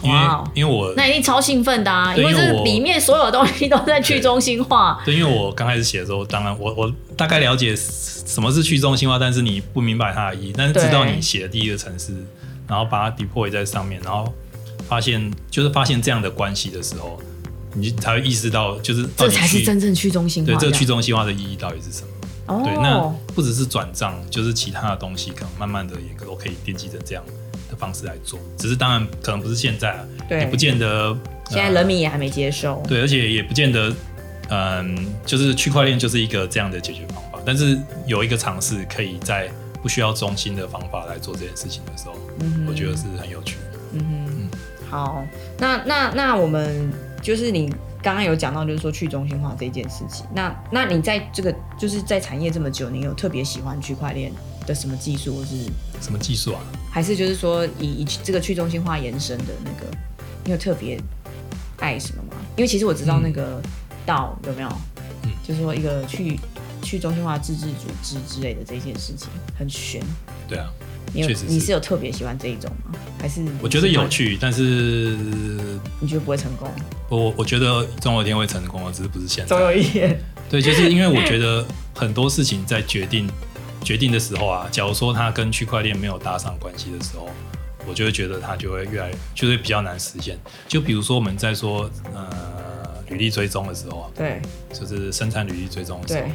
[0.04, 0.20] 因为
[0.54, 2.16] 因为我那一定超兴奋的啊！
[2.16, 5.02] 因为这里面所有东西都在去中心化。
[5.06, 10.54] 对，因为我刚开始写的时候，当然我我大概了解什么是去中心化，但是你不明白它的意义。
[10.56, 12.14] 但是直到你写的第一个城市，
[12.68, 14.32] 然后把它 deploy 在上面，然后
[14.88, 17.20] 发现就是发现这样的关系的时候，
[17.74, 20.48] 你才会意识到，就是这才是真正去中心化。
[20.48, 22.08] 对这个去中中心化的意义到底是什么？
[22.46, 23.00] 哦，对，那
[23.34, 27.24] 不只是转账，就是其他的东西，可能慢慢的也都可以奠基成这样
[27.74, 28.40] 的方式来做。
[28.58, 31.18] 只是当然可能不是现在啊，对也不见得。
[31.50, 32.82] 现在呃人民也还没接受。
[32.88, 33.94] 对，而且也不见得，
[34.50, 37.40] 嗯，就是区块链就是一个这样的解决方法。
[37.46, 39.50] 但是有一个尝试，可以在
[39.82, 43.80] 不需要中心的方法来做这件事情的时候，嗯我觉得是很有趣的。
[43.94, 44.58] 嗯哼，
[44.90, 46.90] 好，那那那我们
[47.22, 47.70] 就是你
[48.02, 50.26] 刚刚有讲到，就是说去中心化这件事情。
[50.34, 54.32] 那那你在这个就是在产业这么久，你有特别喜欢区块链
[54.66, 55.70] 的什么技术，或是
[56.04, 56.62] 什么技术啊？
[56.92, 59.86] 还是就是说以以这个去中心化延伸的那个，
[60.44, 61.00] 你有特别
[61.80, 62.36] 爱什么吗？
[62.56, 63.62] 因为其实我知道那个
[64.06, 64.70] 道有没有，
[65.24, 66.40] 嗯就是说一个去
[66.82, 70.02] 去中心化自治组织之类的这件事情很悬。
[70.48, 70.70] 对啊，
[71.14, 73.00] 你有是你是有特别喜欢这一种吗？
[73.20, 75.18] 还是我觉得有，趣，但是
[76.00, 76.70] 你觉得不会成功？
[77.10, 79.60] 我我觉得总有一天会成功的，只是不是现在总。
[79.60, 83.28] 有一天，对，就是因为我觉得很多事情在决定
[83.84, 87.30] 决定的时候啊，假如说它跟区块链没有搭上关系的时候，
[87.86, 90.38] 我就会觉得它就会越来就会比较难实现。
[90.68, 92.30] 就比如说我们在说呃
[93.10, 94.42] 履历追踪的时候啊，对
[94.72, 96.32] 就是生产履历追踪的时候对，，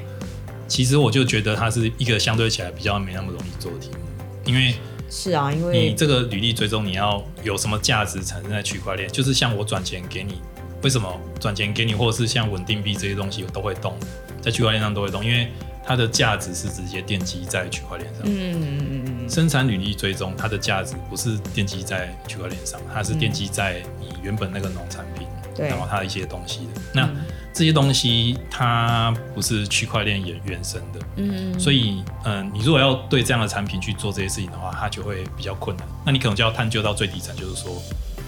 [0.68, 3.96] 其实我就觉得它是一个相对起来比较没那么容易做的题目，
[4.44, 4.74] 因为
[5.10, 10.42] 是啊，因为你这个履历追踪你要有什么价值产生在区块链，就是像我转钱给你，
[10.82, 13.96] 为什么转钱给你，或者是像稳定币这些东西都会动，
[14.42, 15.48] 在区块链上都会动，因为
[15.88, 18.22] 它的价值是直接奠基在区块链上。
[18.24, 26.80] 嗯嗯嗯生产履历追踪它的价值不是奠基在区块链上，它是奠基在你原本那个农产品，对然后它的一些东西的。
[26.92, 27.16] 那嗯
[27.54, 35.84] 这些东西它不是区块链原原生的，嗯，所以，嗯，你如果要对这样的产品去做这些事情的话，它就会比较困难。
[36.06, 37.82] 那你可能就要探究到最底层，就是说，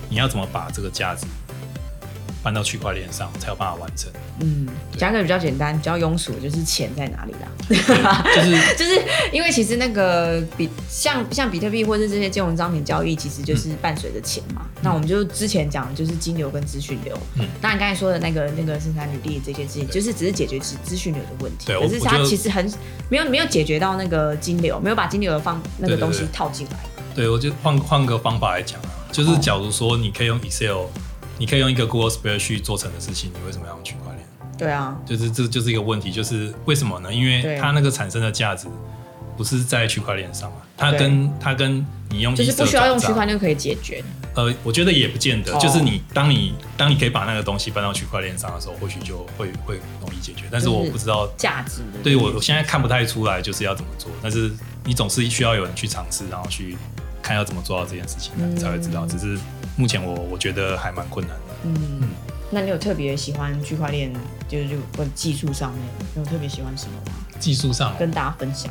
[0.08, 1.26] 你要怎么把这个价值
[2.42, 4.10] 搬到区块链上，才有办法完成。
[4.40, 8.24] 嗯，讲个比较简单、比较庸俗的，就是钱在哪里啦？
[8.34, 14.62] 就是 就是因为其实那个比像像比特币或者是这些金融商品交易，其实就是伴随着钱嘛。
[14.82, 17.16] 那我们就之前讲的就是金流跟资讯流。
[17.38, 22.72] 嗯那你刚才说的那个那个生产履历这件事情，就是只是解决资资讯流的问题，对可是它其实很
[23.10, 26.78] 没有没有解决到那个金流，没有把金流的放那个东西套进来。
[27.14, 30.86] 对我就换换个方法来讲啊，就是哦假如说你可以用 Excel，
[31.40, 34.28] 你可以用一个 Google Spreadsheet 做成的事情，你为什么要用区块链？
[34.58, 37.12] 对啊，就是这就是一个问题，就是为什么呢？
[37.12, 38.68] 因为它那个产生的价值
[39.34, 44.04] 不是在区块链上啊，它跟它跟你用就是不需要用区块链就可以解决。
[44.34, 50.44] 呃，我觉得也不见得，哦就是你当你当你可以把那个东西搬到区块链上的时候，或许就会会容易解决。
[50.52, 51.98] 但是我不知道，价值的。
[52.04, 54.52] 对我我现在看不太出来就是要怎么做，但是
[54.84, 56.76] 你总是需要有人去尝试，然后去
[57.22, 59.06] 看要怎么做到这件事情，嗯才会知道。
[59.06, 59.38] 只是
[59.80, 61.54] 目前我我觉得还蛮困难的。
[61.64, 62.02] 嗯，
[62.50, 64.12] 那你有特别喜欢区块链，
[64.46, 65.80] 就是就或者技术上面，
[66.14, 67.12] 你有特别喜欢什么吗？
[67.38, 68.70] 技术上跟大家分享。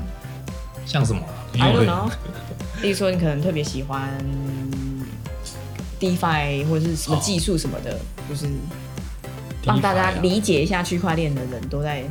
[0.85, 1.33] 像什么啊？
[1.53, 2.11] 因 I 为 don't know，
[2.83, 4.23] 例如说你可能特别喜欢
[5.99, 7.97] DeFi 或者是什么技术什么的，
[8.29, 8.45] 就是
[9.65, 12.03] 帮大家理解一下区块链的人都在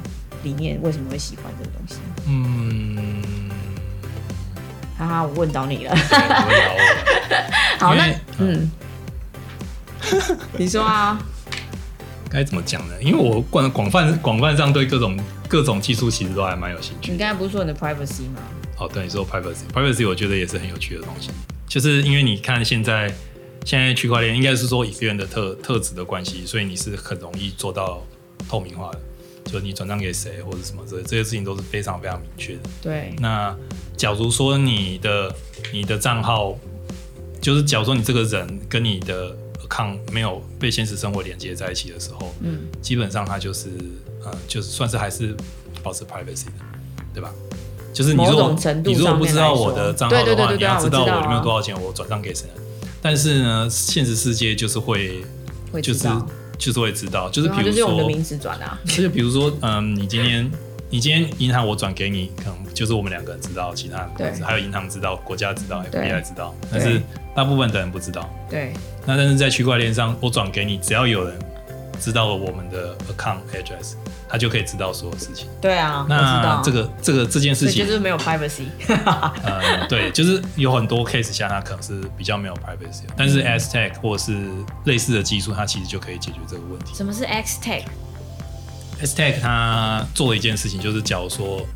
[0.42, 2.02] 里面为什么会喜欢这个东西。
[2.26, 3.22] 嗯，
[4.98, 5.94] 哈哈，我问到你了
[7.78, 8.68] 好，那嗯，
[10.58, 11.18] 你说啊，
[12.30, 12.94] 该怎么讲呢？
[13.00, 15.18] 因为我广广泛广泛上对各种
[15.48, 17.18] 各种技术其实都还蛮有兴趣你。
[17.18, 18.40] 刚才不是说你的 privacy 吗？
[18.78, 21.30] 哦，对，你说 privacy，privacy 我觉得也是很有趣的东西，
[21.66, 23.12] 就是因为你看现在
[23.64, 28.02] 现在区块链应该是说以太链的特特质的关系，所以你是很容易做到
[28.48, 29.00] 透明化的，
[29.50, 32.60] 就你转账给谁或者什么这这些事情都是非常非常明确的。
[32.80, 33.54] 对，那
[33.96, 35.34] 假如说你的
[35.72, 36.56] 你的账号，
[37.40, 39.36] 就是假如说你这个人跟你的
[39.68, 43.68] account 没有被现实生活连接在一起的时候，嗯，基本上它就是
[44.24, 45.37] 呃，就是算是还是
[45.83, 46.52] 保持 privacy 的，
[47.14, 47.33] 对吧？
[47.92, 48.54] 就是你如果
[48.85, 52.46] 你如果不知道我的账号的话，你要知道我里面有啊多少钱，我转账给谁。
[53.00, 55.24] 但是呢，现实世界就是会
[55.83, 56.26] 就是会知道，
[56.59, 58.78] 就是会知道，就是比如说，就是用我的名字转啊。
[58.87, 60.50] 就比如说，嗯，你今天
[60.90, 67.03] 你今天银行我转给你，可能就是我们两个人知道，其他人不知道，还有银行知道，国家知道对，FBI 知道，但是
[67.35, 68.29] 大部分的人不知道。
[68.48, 68.72] 对，
[69.05, 71.38] 那但是在区块链上，我转给你，只要有人
[72.01, 73.96] 知道了我们的 account address，
[74.31, 75.46] 他就可以知道所有事情。
[75.61, 76.62] 对啊，那道。
[76.64, 78.68] 这个这个这件事情就，是没有 privacy。
[79.44, 84.38] 呃，对，就是有很多 case 下，它可能是比较没有 privacy，但是 S Tech 或者是
[84.85, 86.94] 类似的技术，它其实就可以解决这个问题。
[86.94, 87.83] 什么是 X Tech？
[89.00, 91.66] S Tech 它做了一件事情，就是假如说，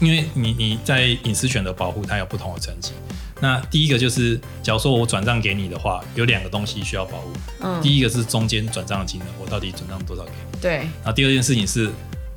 [0.00, 2.92] 因为你你在隐私权的保护，它有不同的层级。
[3.40, 7.32] 那第一个就是，假如说我转账给你的话，有两个东西需要保护。
[7.60, 10.58] 嗯，第一个是中间转账的金额，我到底转账多少给你？
[10.60, 11.88] 对然后第二件事情是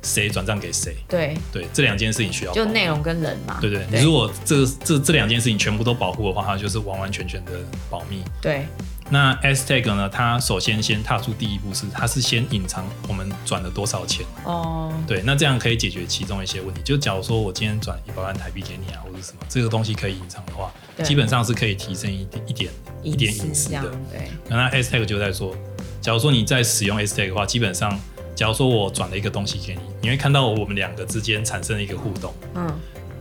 [0.02, 0.96] 谁转账给谁？
[1.08, 3.58] 对，对，这两件事情需要就内容跟人嘛。
[3.60, 7.52] 对对，你如果这这这两件事情全部都保护的话，它就是完完全全的
[7.90, 8.22] 保密。
[8.40, 8.66] 对
[9.12, 10.08] 那 S Tag 呢？
[10.08, 14.24] 它首先先踏出第一步是，它是先隐藏我们转了多少钱。
[14.44, 16.80] 哦，对，那这样可以解决其中一些问题。
[16.82, 20.72] 就假如说我今天转一百万台币给你啊，或者什么，这个东西可以隐藏的话，
[21.04, 22.72] 基本上是可以提升一点一点
[23.02, 23.82] 一点隐私的。
[24.10, 25.54] 对，那 S Tag 就在说，
[26.00, 28.00] 假如说你在使用 S Tag 的话，基本上，
[28.34, 32.66] 假如说我转了一个东西给你，你会看到我们两个之间产生了一个互动，嗯，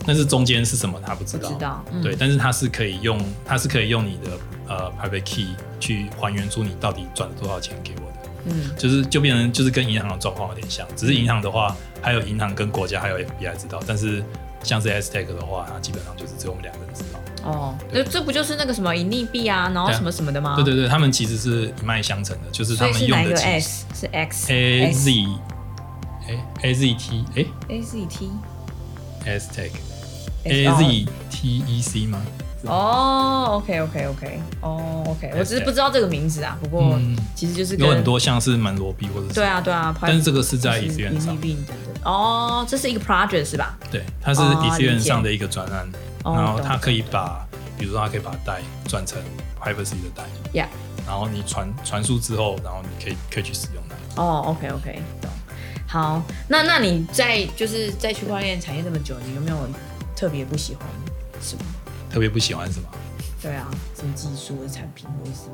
[0.05, 1.49] 但是中间是什么他不知道。
[1.49, 2.01] 知道，嗯。
[2.01, 4.37] 对，但是它是可以用，它是可以用你的
[4.67, 5.47] 呃 private key
[5.79, 14.23] 去还原出你到底转了多少钱给我的，嗯，就是就变成就是跟银行的状况有点像，只是银行的话，还有银行跟国家还有 FBI 知道，但是
[14.63, 17.19] 像是 S Tech 的话，它基本上就是只有我们两个人知道。
[17.43, 20.55] 哦，那这不就是那个什么隐匿币啊，然后什么什么的吗？
[20.55, 25.11] 对对对，他们其实是一脉相承的，就是他们用的 S 是 X A Z
[26.27, 28.29] 哎 A Z T 哎 A Z T
[29.25, 29.90] S Tech S
[30.43, 32.21] A Z T E C 吗？
[32.65, 41.38] 哦，OK OK OK，哦 OK，我只是不知道这个名字啊，不过嗯其实就是跟有很多像是门罗币或者是对啊对啊，但是这个是在就是 Ethereum 上。
[42.04, 43.75] 哦，这是一个 project 是吧？
[43.91, 45.89] 对，它是哦 Ethereum 理解上的一个专案，
[46.23, 47.43] 然后它可以把，
[47.80, 49.19] 比如说它可以把代转成
[49.60, 50.23] privacy 的代
[50.54, 50.67] ，Yeah，
[51.08, 54.21] 然后你传传输之后，然后你可以可以去使用它。
[54.21, 55.32] 哦，OK OK，懂。
[55.88, 59.58] 好，那那你在就是在区块链产业这么久，你有没有
[60.21, 60.86] 特别不喜欢
[61.41, 61.63] 什么？
[62.13, 62.86] 特别不喜欢什么
[63.41, 65.49] 对啊，什么技术的产品或者是，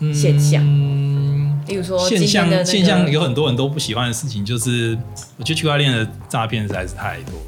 [0.00, 4.98] 嗯现象嗯例如说现象现象有很多人都不喜欢的事情，就是
[5.38, 7.46] 我觉得区块链的诈骗实在是太多了。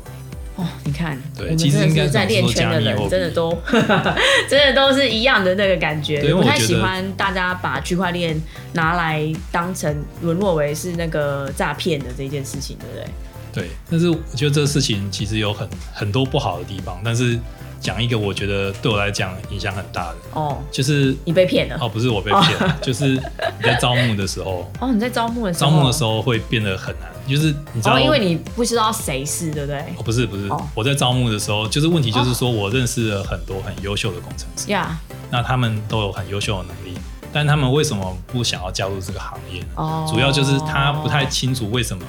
[0.56, 3.54] 哦，你看，对其实应该在怎么说链圈的人，真的都
[4.48, 8.40] 真的都是一样的那个感觉，不太喜欢大家把区块链
[8.72, 13.06] 拿来当成沦落为是那个诈骗的这件事情，对不对？
[13.52, 17.38] 对，但是我觉得这个事情其实有很很多不好的地方，但是
[17.80, 21.76] 讲一个我觉得对我来讲影响很大的，哦，就是你被骗了。
[21.80, 23.20] 哦，不是我被骗了，就是你
[23.62, 29.80] 在招募的时候， 哦，你在招募的时候，招募的时候会变得很难，就是你知道，哦，因为你不知道谁是，对不对？
[29.98, 34.96] 哦不是不是哦，我在招募的时候，就是问题就是说我认识了很多很优秀的工程师，呀，
[35.30, 36.96] 那他们都有很优秀的能力，
[37.32, 39.66] 但他们为什么不想要加入这个行业呢？
[39.74, 42.04] 哦，主要就是他不太清楚为什么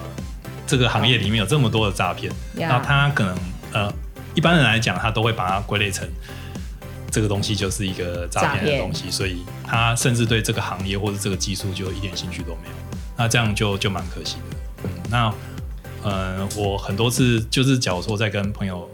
[0.66, 3.38] 这个行业里面有这么多的诈骗，呀然后他可能
[3.72, 3.94] 呃，
[4.34, 6.08] 一般人来讲，他都会把它归类成
[7.12, 12.76] 这个东西就是一个诈骗的东西，所以他甚至对这个行业或者这个技术就一点兴趣都没有。
[13.16, 14.58] 那这样就就蛮可惜的。
[14.84, 15.34] 嗯，那
[16.02, 18.90] 呃，我很多次就是假如说在跟朋友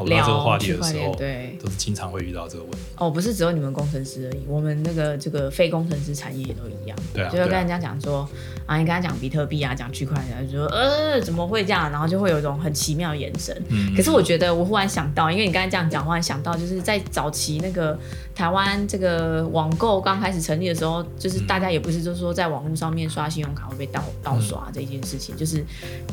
[0.00, 1.58] 讨论到这个话题的时候，链对。
[1.62, 2.78] 都是经常会遇到这个问题。
[2.96, 6.96] 哦，不是只有你们工程师而已，我们那个这个非工程师产业也都一样。
[7.12, 8.26] 对啊就会跟人家讲说
[8.64, 13.54] 啊，你跟他讲比特币啊，讲区块链，就说呃怎么会这样，然后就会有一种很奇妙的眼神。
[13.68, 17.98] 嗯，可是我觉得，我忽然想到，因为你刚才这样讲，忽然想到，就是在早期那个
[18.34, 25.62] 台湾这个网购刚开始成立的时候，就是大家也不是就是说在网络上面刷信用卡会被盗盗刷这件事情，就是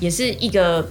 [0.02, 0.86] 也是一个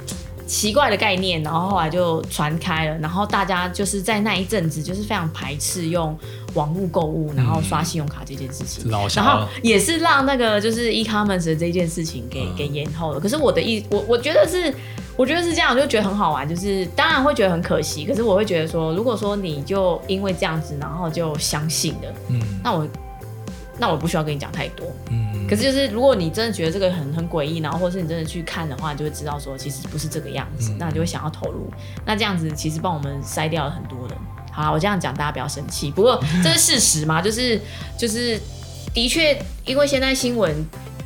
[0.47, 6.17] 奇怪的概念，然后后来就传开了，然后大家就是在那一阵子就是非常排斥用
[6.55, 13.21] 网络购物，然后刷信用卡这件事情然后，也是让那个就是 e-commerce 的这件事情给、嗯给延后了。
[13.21, 14.73] 可是我的意，我我觉得是，
[15.17, 16.49] 我觉得是这样，我就觉得很好玩。
[16.49, 22.89] 就是当然会觉得很可惜，可是我会觉得说，如果说你就因为这样子，然后就相信了，嗯，那我
[23.79, 24.87] 那我不需要跟你讲太多。
[25.11, 31.71] 嗯，可是就是如果你真的觉得这个很很诡异，然后或是你真的去看的话，你就会知道说其实不是这个样子，嗯那你就会想要投入。
[32.05, 34.17] 那这样子其实帮我们筛掉了很多人。
[34.53, 37.61] 好啦，我这样讲大家不要生气，不过这是事实嘛， 就是
[37.99, 38.41] 就是
[38.95, 40.55] 的确，因为现在新闻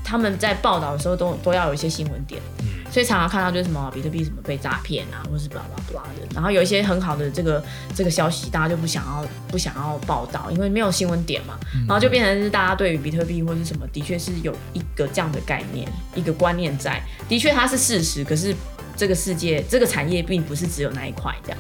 [0.05, 2.41] 他们在报道的时候都都要有一些新闻点。
[2.61, 7.63] 嗯所以常常看到就是什么比特币什么被诈骗啊，或是 blah blah blah 的，然后有一些很好的这个
[7.95, 18.55] 这个消息，大家就不想要不想要报道，因为没有新闻点嘛，然后就变成是大家对于比特币或是什么，的确是有一个这样的概念，一个观念在，的确它是事实，可是
[18.97, 21.59] 这个世界这个产业并不是只有那一块这样。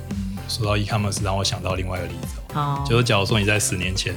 [0.48, 2.28] 说到 e-commerce，让我想到另外一个例子
[2.84, 4.12] 就是假如说你在十年前，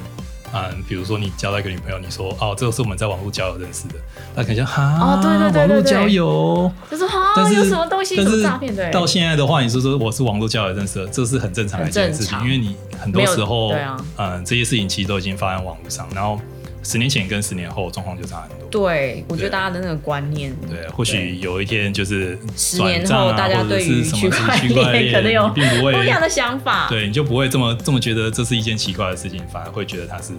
[0.54, 3.96] 嗯，比如说你交到一个女朋友，你说哦，这个是我们在网络交友认识的，
[4.36, 5.60] 那可能像哈，哦对对对对对。
[5.62, 13.98] 网络交友，就是哈但是有什么东西什么但是诈骗对，到现在的话，你说说我是网络交友认识的，这是很正常的一件事情，因为你很多时候，对啊。
[14.18, 16.40] 嗯，这些事情其实都已经发生在网络上，然后
[16.84, 18.68] 十年前跟十年后状况就差很多。
[18.70, 30.34] 对我觉得大家的那个观念，对，或许有一天就是十年后大家对于区块链可能有不会不一样的想法，对，你就不会这么这么觉得这是一件奇怪的事情，反而会觉得它是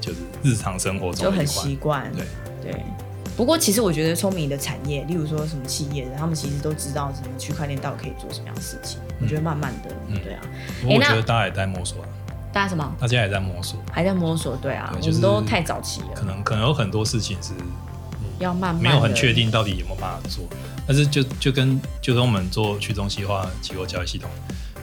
[0.00, 2.10] 就是日常生活中就很习惯。
[2.12, 2.24] 对
[2.72, 2.80] 对。
[3.34, 9.00] 不过，其实我觉得聪明的产业，例如说什么企业的，他们其实都知道什么区块链到底可以做什么样的事情。
[9.22, 10.40] 我觉得慢慢的，嗯对啊，
[10.82, 12.08] 不过我觉得大家也在摸索啊，
[12.52, 12.92] 大家什么？
[13.00, 16.08] 大家也在摸索，还在摸索，对啊，对就是我们都太早期了。
[16.14, 17.52] 可了，能可能有很多事情是
[18.38, 20.44] 要慢慢没有很地确定到底有没有办法做，
[20.86, 24.28] 但是就就跟就跟我们做去中心化期货交易系统，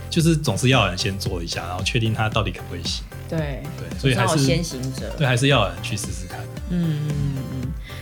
[0.10, 6.40] 就是总是要有人先做一下，然后确定它到底可不可以行，对，对，所以还是要先行者，对，还是要有人去试试看。
[6.70, 7.59] 嗯嗯。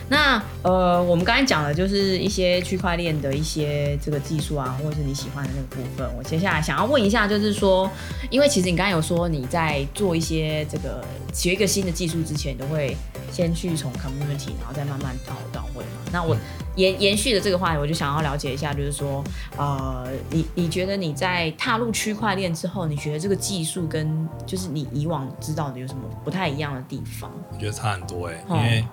[0.10, 6.10] 那呃，我们刚才讲的就是一些区块链的一些这个技术啊，或者是你喜欢的那个部分。
[6.18, 7.90] 我接下来想要问一下，就是说，
[8.30, 11.04] 因为其实你刚才有说你在做一些这个
[11.34, 12.96] 学一个新的技术之前，你都会
[13.32, 16.02] 先去从 community，然后再慢慢到到位嘛。
[16.12, 16.38] 那我
[16.76, 19.24] 延延续的这个话题，我就想要了解一下，就是说，
[19.58, 27.30] 呃，你你觉得你在踏入区块链之后，你觉得这个技术跟就是你以往知道的有什么不太一样的地方？
[27.52, 28.86] 我觉得差很多哎、哦因为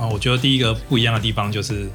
[0.00, 1.88] 啊、我觉得第一个不一样的地方就是，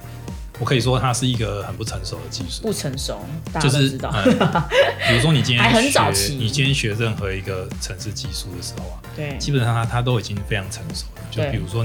[0.60, 4.52] 我可以说它是一个很不成熟的技术，不成熟，大就是家都知道。
[4.54, 4.64] 嗯
[5.08, 11.22] 比如说你今天还很学早期你今天学任何一个城市技术的时候啊，对基本上它它都已经非常成熟了。
[11.30, 11.84] 就比如说，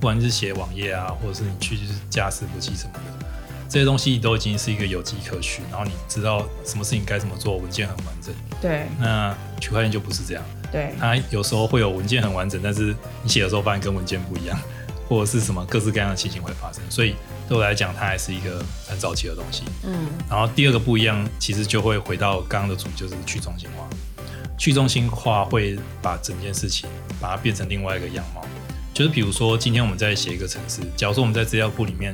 [0.00, 3.26] 不管是写网页啊，或者是你去就是架伺服器什么的，
[3.68, 8.34] 这些东西都已经是一个有迹可循，然后你知道什么事情该怎么做，文件很完整。
[8.60, 10.42] 对那区块链就不是这样，
[10.72, 12.92] 对它有时候会有文件很完整，但是
[13.22, 14.58] 你写的时候发现跟文件不一样，
[15.08, 16.82] 或者是什么各式各样的情形会发生。
[16.90, 17.16] 所以
[17.48, 19.62] 对我来讲，它还是一个很早期的东西。
[19.84, 23.88] 嗯然后第二个不一样，其实就会回到刚刚的主，就是去中心化。
[24.58, 26.90] 去中心化会把整件事情
[27.20, 28.44] 把它变成另外一个样貌。
[28.92, 32.12] 就是比如说，今天我们在写一个程式，假如说我们在资料库里面，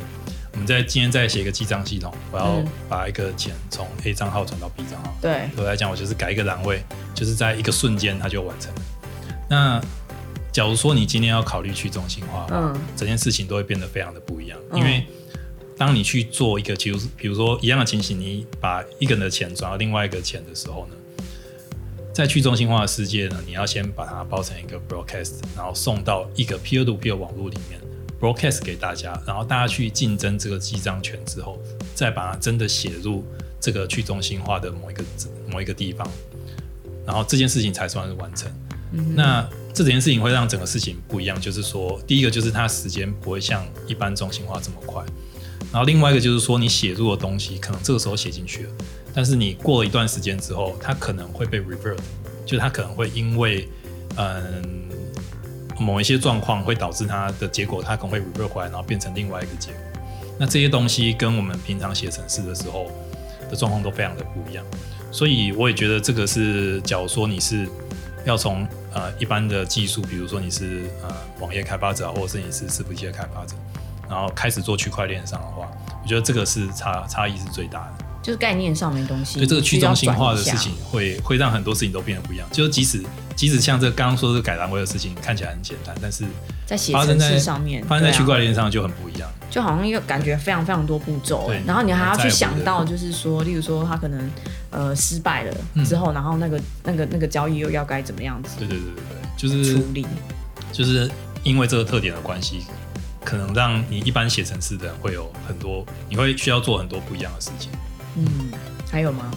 [0.53, 5.17] 我们在今天在写一个记账系统，我要嗯把一个钱从 A 账号转到 B 账号。
[5.23, 6.85] 对对我来讲，我就是改一个栏位，
[7.15, 8.83] 就是在一个瞬间它就完成了。
[9.49, 9.81] 那
[10.55, 12.73] 假如说你今天要考虑去中心化，嗯。
[12.97, 15.05] 整件事情都会变得非常的不一样，嗯因为
[15.77, 20.95] 当你去做一个，比如比如说一样的情形，你把一个人的钱转到另外一个钱的时候呢，
[22.13, 27.81] 在去中心化的世界呢，你要先把它包成一个 broadcast，然后送到一个 peer to peer 网络里面
[28.21, 31.61] broadcast 给大家，然后大家去竞争这个记账权之后，
[31.97, 33.25] 再把它真的写入
[33.59, 35.03] 这个去中心化的某一个
[35.51, 36.09] 某一个地方，
[37.05, 38.49] 然后这件事情才算是完成。
[39.17, 39.45] 那
[39.75, 45.03] 这件事情会让整个事情不一样，就是说，第一个就是它时间不会像一般中心化这么快，
[45.73, 48.71] 然后另外一个就是说，你写入的东西可能这个时候写进去了，
[49.13, 51.99] 但是你过了一段时间之后，它可能会被 revert，
[52.47, 53.69] 就它可能会因为
[54.17, 54.89] 嗯
[55.81, 59.81] 某一些状况会导致它的结果，它可能会 revert 回来，然后变成另外一个结果。
[60.39, 62.87] 那这些东西跟我们平常写程式的时候
[63.51, 64.65] 的状况都非常的不一样，
[65.11, 67.69] 所以我也觉得这个是，假如说你是
[68.25, 73.55] 要从呃一般的技术，比如说你是呃网页开发者，或者是你是伺服器的开发者，
[74.09, 75.69] 然后开始做区块链上的话，
[76.03, 78.04] 我觉得这个是差差异是最大的。
[78.25, 82.49] 就是概念上面东西，对这个去中心化的事情会会让很多事情都变得不一样。
[82.51, 83.03] 就是即使
[83.37, 86.25] 即使像这刚刚说的改栏位的事情看起来很简单，但是
[86.65, 89.31] 在写程式上面，发生在区块链上就很不一样。
[89.51, 94.31] 就好像又感觉非常非常多步骤，对哎然后你还要去想到，就是说，例如说他可能
[94.71, 100.07] 呃失败了嗯之后，然后那个那个那个交易又要该怎么样子对对对对对，就是处理，
[100.73, 101.11] 就是
[101.43, 102.65] 因为这个特点的关系，
[103.23, 107.71] 可能让你一般写程式的人会有很多，你会需要做很多不一样的事情。
[108.17, 108.27] 嗯，
[108.91, 109.31] 还有吗？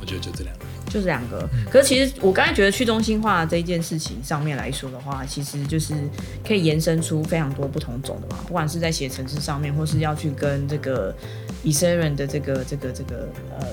[0.00, 0.64] 我觉得就这两个。
[0.90, 1.48] 就这两个。
[1.70, 5.94] 可是其实我刚才觉得去中心化这一件事情上面来说的话，其实就是
[6.44, 11.14] 可以延伸出非常多不同种的嘛，不管是在写程式上面，或是要去跟这个
[11.64, 13.68] Ethereum 的这个这个这个呃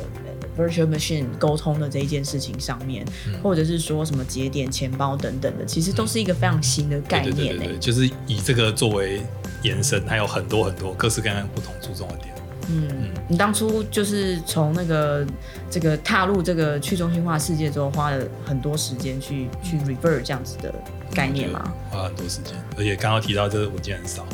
[0.55, 3.03] Virtual Machine 沟通的这一件事情上面，
[3.41, 9.23] 或者是说什么节点、钱包等等的，其实都是一个非常新的概对对念欸诶、对对，就是以这个作为
[9.63, 12.36] 延伸，还有很多很多各式各样不同注重的点。
[12.69, 15.25] 嗯，你当初就是从那个
[15.69, 20.73] 这个踏入这个去中心化世界之后，花了很多时间去去 revert 这样子的
[21.13, 21.71] 概念吗？
[21.89, 24.25] 花很多时间，而且刚刚提到这个文件很少，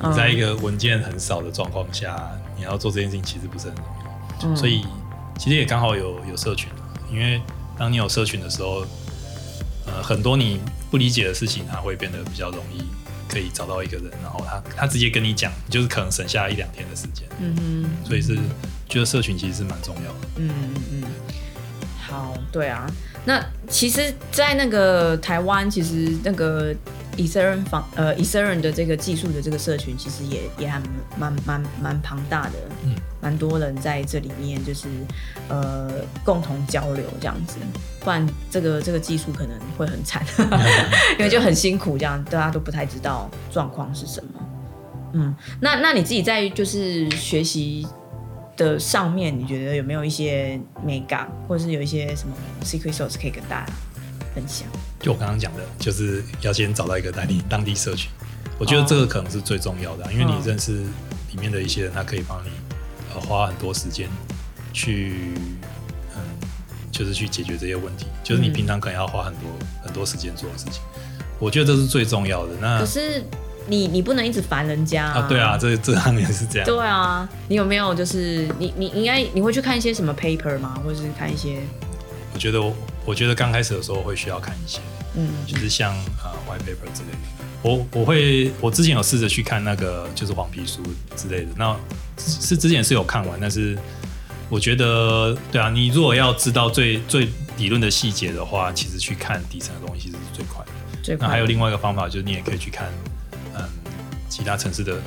[0.00, 0.10] 嗯。
[0.10, 4.44] 你在一个文件很少的状况下，你要做这件事情其实不是很容易。
[4.44, 4.56] 嗯。
[4.56, 4.84] 所以
[5.38, 6.70] 其实也刚好有有社群，
[7.10, 7.40] 因为
[7.78, 8.84] 当你有社群的时候，
[9.86, 10.60] 呃，很多你
[10.90, 12.82] 不理解的事情，它会变得比较容易
[13.28, 17.28] 可以找到一个人，然后他他直接跟你讲，就是可能省下一两天的时间。
[17.40, 18.36] 嗯哼，所以是
[18.88, 20.28] 觉得社群其实是蛮重要的。
[20.36, 21.02] 嗯嗯嗯，
[22.00, 22.90] 好，对啊。
[23.24, 26.74] 那其实，在那个台湾，其实那个
[27.18, 30.80] Ethereum 方呃 Ethereum 的这个技术的这个社群，其实也也还
[31.18, 32.52] 蛮蛮蛮庞大的，
[32.84, 34.88] 嗯，蛮多人在这里面就是
[35.48, 35.90] 呃
[36.24, 37.56] 共同交流这样子，
[38.00, 40.24] 不然这个这个技术可能会很惨，
[41.18, 44.30] 因为就很辛苦，这样大家都不太知道状况是什么。
[45.14, 47.86] 嗯，那那你自己在就是学习
[48.56, 53.72] 的上面，你觉得有没有一些美感，或者是有一些什么 secret sauce 可以跟大家
[54.34, 54.68] 分享？
[55.00, 58.10] 就我刚刚讲的，就是要先找到一个当地当地社群，
[58.58, 62.50] 我觉得这个可能是最重要的啊、因为你嗯认识里面的一些人，他可以帮你
[63.14, 64.08] 呃花很多时间
[64.72, 65.32] 去
[66.16, 66.20] 嗯，
[66.90, 69.42] 就是去解决这些问题，就是你嗯平常可能要花很多
[69.82, 70.82] 很多时间做的事情。
[71.38, 72.52] 我觉得这是最重要的。
[72.60, 73.22] 那可是
[73.68, 76.66] 你你不能一直烦人家啊，对啊，这这当然是这样。
[76.66, 80.80] 对啊，你有没有就是你你应该你会去看一些什么 paper 吗？
[80.84, 81.60] 或者是看一些
[82.34, 82.74] 我觉得我
[83.08, 84.80] 我觉得刚开始的时候会需要看一些，
[85.14, 87.18] 嗯就是像呃 white paper 之类的。
[87.62, 90.82] 我我会我之前有试着去看那个就是黄皮书
[91.16, 91.74] 之类的，那
[92.18, 93.78] 是之前是有看完，但是
[94.50, 101.16] 我觉得对啊，你如果要知道最最理论的细节的话，其实去看底层的东西其实是最快的。
[101.18, 102.92] 那还有另外一个方法，就是你也可以去看
[103.54, 103.64] 嗯
[104.28, 105.00] 其他城市的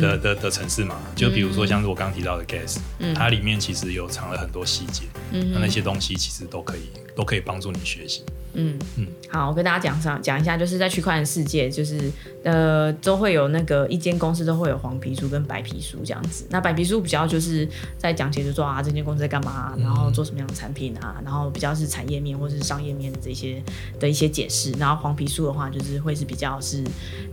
[0.00, 6.82] 的的的城市嘛，就比如说像是我刚刚提到的 Gas，、嗯它里面其实有藏了很多细节，嗯那那些东西其实都可以
[7.16, 8.22] 都可以帮助你学习。
[8.56, 12.08] 嗯嗯好，我跟大家讲上讲一下，就是在区块链世界，就是
[12.44, 16.46] 呃都会有那个一间公司都会有黄皮书跟白皮书这样子。
[16.50, 17.68] 那白皮书比较就是
[17.98, 23.60] 在讲解，就说啊这间公司在干嘛，然后做什么样的产品啊，然后比较是产业面或是商业面的这些
[23.98, 24.70] 的一些解释。
[24.78, 26.84] 然后黄皮书的话，就是会是比较是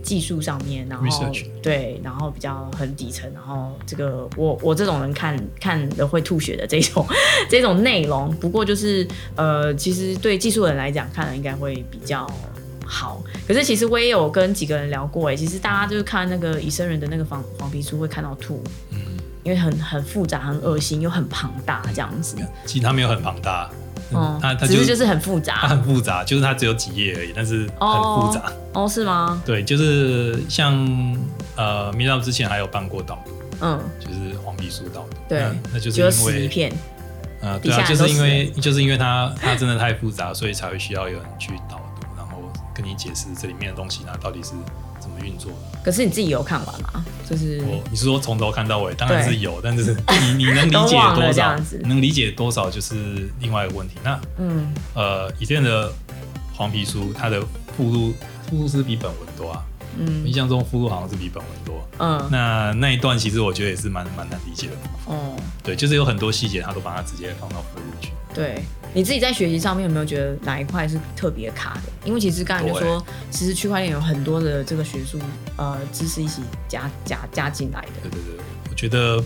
[0.02, 1.06] 技术上面，然后
[1.62, 7.06] 对，然后比较很底层，然后这个我我这种人看看的会吐血的这种
[7.48, 8.34] 这种内容。
[8.36, 12.26] 不过就是呃，其实对技术人来讲，看了应该会比较
[12.84, 13.22] 好。
[13.46, 18.98] 可是其实我也有跟几个人聊过，哎，其实大家就是看那个医生人的那个黄黄皮书会看到吐，嗯，
[19.42, 22.36] 因为很很复杂、很恶心又很庞大这样子。
[22.64, 23.68] 其实它没有很庞大，
[24.14, 25.68] 嗯，它它就是只是就是很复它杂。
[25.68, 28.52] 很复杂，就是它只有几页而已，但是很复杂。
[28.74, 29.42] 哦，是吗？
[29.44, 30.72] 对，就是像
[31.56, 36.72] 呃 m e e t 之前还有办过导读，嗯，就是黄皮书导读，对那那就是因为死一片。
[37.40, 42.38] 呃，对啊，就是因为就是因为它它真的太复杂，所以才会需要有人去导读，然后
[42.72, 44.50] 跟你解释这里面的东西它到底是
[45.00, 45.78] 怎么运作的。
[45.84, 47.04] 可是你自己有看完吗？
[47.28, 51.56] 就是我你是说从头看到尾，当然是有，但是你你能理解多少？
[51.82, 53.96] 能理解多少就是另外一个问题。
[54.04, 55.92] 那嗯呃，以前的
[56.54, 57.40] 黄皮书，它的
[57.76, 58.14] 附录
[58.48, 59.64] 附录是比本文多啊，
[59.98, 61.86] 嗯印象中附录好像是比本文多。
[61.98, 64.72] 嗯那那一段其实我觉得也是蛮蛮难理解的，
[65.06, 68.10] 哦，对，就是有很多细节，他都把它直接放到附录去。
[68.34, 68.62] 对。
[68.94, 71.80] 你自己在学习上面有没有觉得哪一块是特别卡的？
[72.04, 75.18] 因为其实刚才就说，其实区块链有很多的这个学术
[75.56, 77.88] 呃知识一起加加加进来的。
[78.02, 79.16] 对对对，我觉得，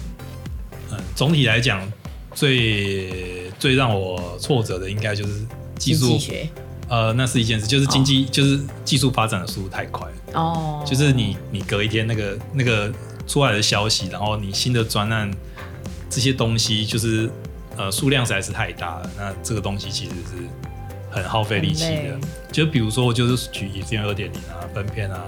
[0.92, 1.82] 嗯，总体来讲，
[2.32, 5.44] 最最让我挫折的应该就是
[5.76, 6.48] 技术学
[6.88, 12.92] 呃，那是一件事，就是经济，就是技术发展的速度太快了，哦，就是你你隔一天那个那个
[13.26, 15.30] 出来的消息，然后你新的专案
[16.08, 17.28] 这些东西，就是
[17.76, 20.44] 呃数量实在是太大了，那这个东西其实是
[21.10, 22.18] 很耗费力气的。
[22.52, 25.20] 就比如说，就是举以前二点零啊、分片啊，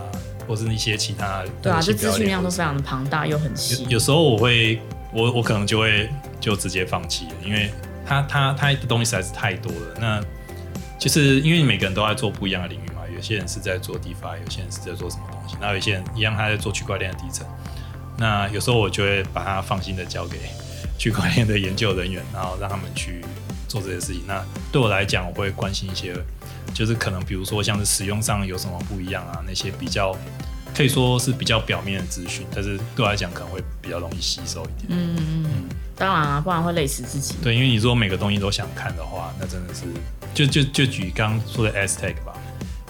[0.46, 3.90] 或是一些其他对啊，这资讯量都非常的庞大又很细有。
[3.90, 4.80] 有时候我会，
[5.12, 7.70] 我我可能就会就直接放弃了，因为
[8.06, 9.96] 它它它的东西实在是太多了。
[10.00, 10.22] 那
[10.98, 17.46] 就是因为每个人都在做不一样的领域嘛，有些人是在做 DeFi，有些人是在做什么东西，那有些人一样他在做区块链的底层。
[18.18, 20.38] 那有时候我就会把它放心的交给
[20.98, 23.24] 区块链的研究人员，然后让他们去
[23.68, 24.22] 做这些事情。
[24.26, 26.12] 那对我来讲，我会关心一些，
[26.74, 30.16] 就是可能比如说像是使用上有什么不一样啊，那些比较
[30.74, 34.88] 可以说是比较表面的资讯，但是对我来讲可能会比较容易吸收一点。
[34.88, 35.68] 嗯嗯嗯，
[35.98, 37.34] 当然啊，不然会累死自己。
[37.42, 39.82] 对，因为你如果每个东西都想看的话，那真的是
[40.32, 42.32] 就就就举刚刚说的 S Tech 吧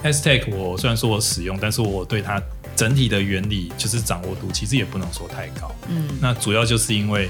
[0.03, 2.39] ，S Tech 我虽然说我使用，但是我对它
[2.75, 5.73] 整体的原理就是掌握度其实也不能说太高。
[5.87, 7.29] 嗯，那主要就是因为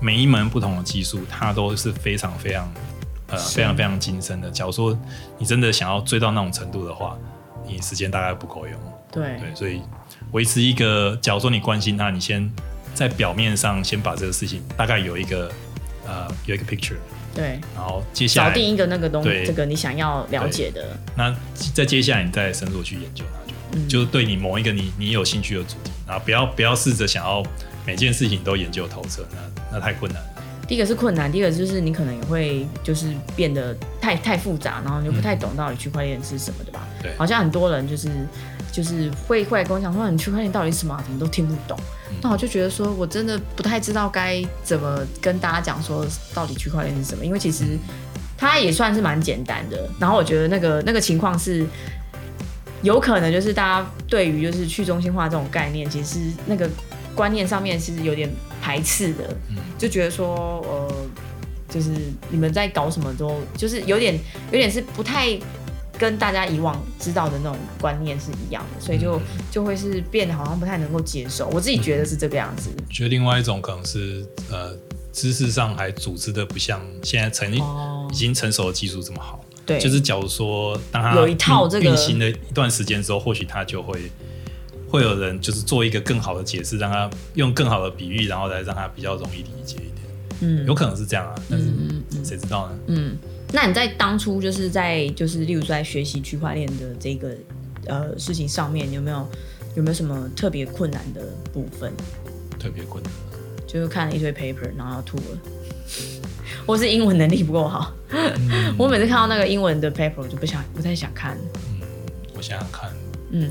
[0.00, 2.70] 每一门不同的技术，它都是非常非常
[3.28, 4.50] 呃非常非常精深的。
[4.50, 4.96] 假如说
[5.38, 7.16] 你真的想要追到那种程度的话，
[7.66, 8.78] 你时间大概不够用。
[9.10, 9.80] 对对，所以
[10.32, 12.50] 维持一个，假如说你关心它，你先
[12.94, 15.50] 在表面上先把这个事情大概有一个
[16.06, 16.96] 呃有一个 picture，
[17.34, 20.96] 对，然后接下来找定一个那个东西这个你想要了解的。
[21.16, 21.34] 那
[21.74, 27.42] 再接下来你再深入去研究它就就对你某一个你你有兴趣的主题，然后不要不要试着想要
[27.84, 30.28] 每件事情都研究透彻，那那太困难了。
[30.66, 36.86] 第一个是困难，第二个就是你可能也会就是变得太太复杂，然后你就不太懂到底区块链是什么的吧？
[37.02, 38.08] 对好像很多人就是
[38.72, 41.78] 就是会会来跟我讲说，你区块链到底是什么啊、怎么都听不懂。
[42.14, 47.78] 嗯那我就觉得说我真的不太知道该怎么跟大家讲说到底区块链是什么，因为其实
[48.36, 49.88] 它也算是蛮简单的。
[49.98, 51.66] 然后我觉得那个那个情况是。
[52.82, 56.68] 有可能就是大家对于就是去中心化这种概念，其实那个
[57.14, 60.94] 观念上面是有点排斥的，嗯就觉得说呃，
[61.70, 61.92] 就是
[62.28, 64.20] 你们在搞什么都就是有点
[64.52, 65.30] 有点是不太
[65.98, 69.20] 跟大家以往知道的那种观念是一样的，所以就
[69.50, 71.48] 就会是变得好像不太能够接受。
[71.48, 72.70] 我自己觉得是这个样子。
[72.76, 74.76] 我觉得另外一种可能是呃
[75.12, 79.44] 知识上还组织的不像现在成哦已经成熟的技术这么好。
[79.64, 84.10] 对，就是假如说当它有一套运这个运行了一段时间之后，或许它就会
[84.88, 89.94] 会有人就是做一个更好的解释，让它用更好的比喻，然后来让它比较容易理解一点。
[90.40, 91.66] 嗯有可能是这样啊，但是
[92.22, 92.78] 谁知道呢？
[92.88, 93.16] 嗯，
[93.54, 97.32] 那你在当初就是在就是例如说在学习区块链的这个
[97.86, 99.28] 呃事情上面，有没有
[99.76, 101.92] 有没有什么特别困难的部分？
[102.58, 103.12] 特别困难。
[103.64, 105.38] 就是看了一堆 paper，然后要吐了，
[106.66, 107.92] 我是英文能力不够好。
[108.76, 111.38] 我每次看到那个英文的 paper，我就不想不太想看。
[111.70, 111.80] 嗯
[112.36, 112.90] 我想想看，
[113.30, 113.48] 嗯，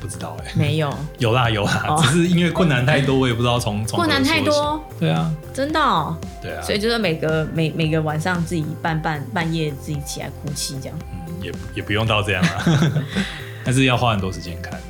[0.00, 4.40] 不知道哎、没有 有啦有啦，哦只是因为困难太多，我也不知道从 从困难太。
[4.40, 6.16] 多，对啊，真的、哦。
[6.40, 10.98] 对啊，所以就是每个每每个晚上自己半半半夜自己起来哭泣这样。
[11.12, 12.64] 嗯，也也不用到这样啊，
[13.64, 14.80] 但是要花很多时间看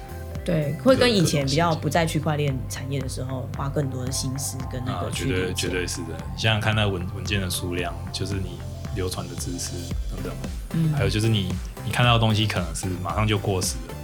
[0.44, 5.68] 对，会跟以前比较不在区块链产业的时候花更多的心思跟那啊个，绝对绝。
[5.68, 6.08] 对是的。
[6.34, 8.58] 你想想看，那文文件的数量，就是你
[8.96, 9.72] 流传的知识
[10.10, 10.32] 等等，
[10.72, 11.52] 嗯还有就是你
[11.84, 13.94] 你看到的东西可能是马上就过时了。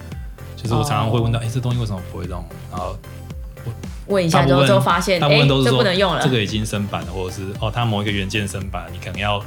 [0.67, 2.45] 就是我常常会问到，哎、这东西为什么不会动？
[2.71, 2.97] 然后
[4.09, 6.23] 问一下之后发现，哎、大部分都是不能用了。
[6.23, 9.43] 这个已经升版了，或者是哦，它某一个元件升版，你可能要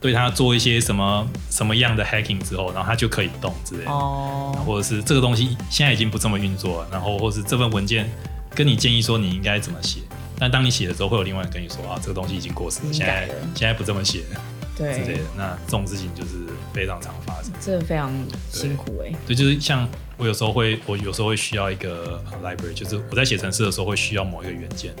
[0.00, 3.90] 对它做一些什么什么样的 hacking 之后，然后它就可以动之类的。
[3.90, 8.08] 哦，或者是这个东西现在已经不这么运作了，然后或是这份文件
[8.54, 10.00] 跟你建议说你应该怎么写，
[10.38, 14.40] 但当你写的时候，会有另外人跟你说啊，这个东西已经过时了，现在现在不这么写了
[14.76, 15.20] 之类对的，。
[15.36, 16.30] 那这种事情就是
[16.72, 17.52] 非常常发生。
[17.60, 18.12] 这非常
[18.50, 24.92] 辛苦哎、对，就是像我有时候会，我有时候会需要一个呃 library，就是我在写程式的时候会需要某一个元件，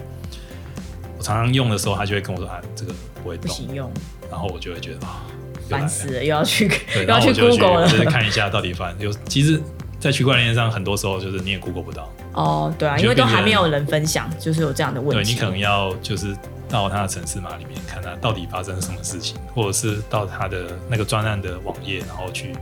[1.18, 3.90] 我常常用的时候，他就会跟我说啊，这个不会动，不行用，
[4.30, 5.24] 然后我就会觉得啊，
[5.68, 8.10] 烦死了，又要去， 又要去 Google 就是了。
[8.10, 9.60] 看一下到底发有，其实，
[10.00, 15.24] 在区块链上很多时候就是你也 Google 不到，哦，对啊，因为都还没有人分享，就是有这样的问题。
[15.24, 16.36] 对你可能要就是
[16.74, 22.52] 到他的城市码里面看他到底发生了什么事情，或者是到他的那个专案的网页，然后去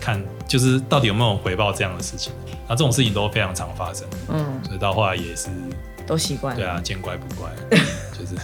[0.00, 2.32] 看就是到底有没有回报这样的事情。
[2.68, 5.50] 那这种事情都非常常发生，嗯，所以到后来也是
[6.04, 6.60] 都习惯了。
[6.60, 7.48] 对啊，见怪不怪，
[8.18, 8.34] 就是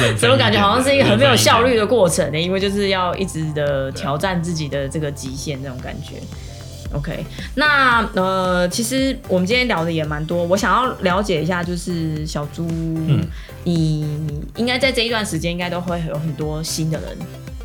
[0.00, 1.80] 认分所以我感觉好像是一个很没有效率的。
[1.80, 6.22] 的过程呢，因为就是要一直的挑战自己的这个极限这种感觉。
[6.92, 7.26] OK，
[7.56, 13.26] 那呃，其实我们今天聊的也蛮多，我想要了解一下，就是小猪，嗯
[13.66, 14.06] 你
[14.54, 17.18] 应该在这一段时间应该都会有很多新的人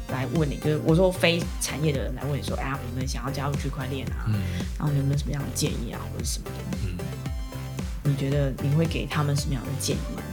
[0.09, 4.41] 来问你，就是我说非产业的人来问你说，哎呀，我们想要加入区块链啊，嗯
[4.79, 6.77] 然后你有没有什么样的建议啊，或者什么的？
[6.83, 6.97] 嗯
[8.03, 10.23] 你觉得你会给他们什么样的建议呢？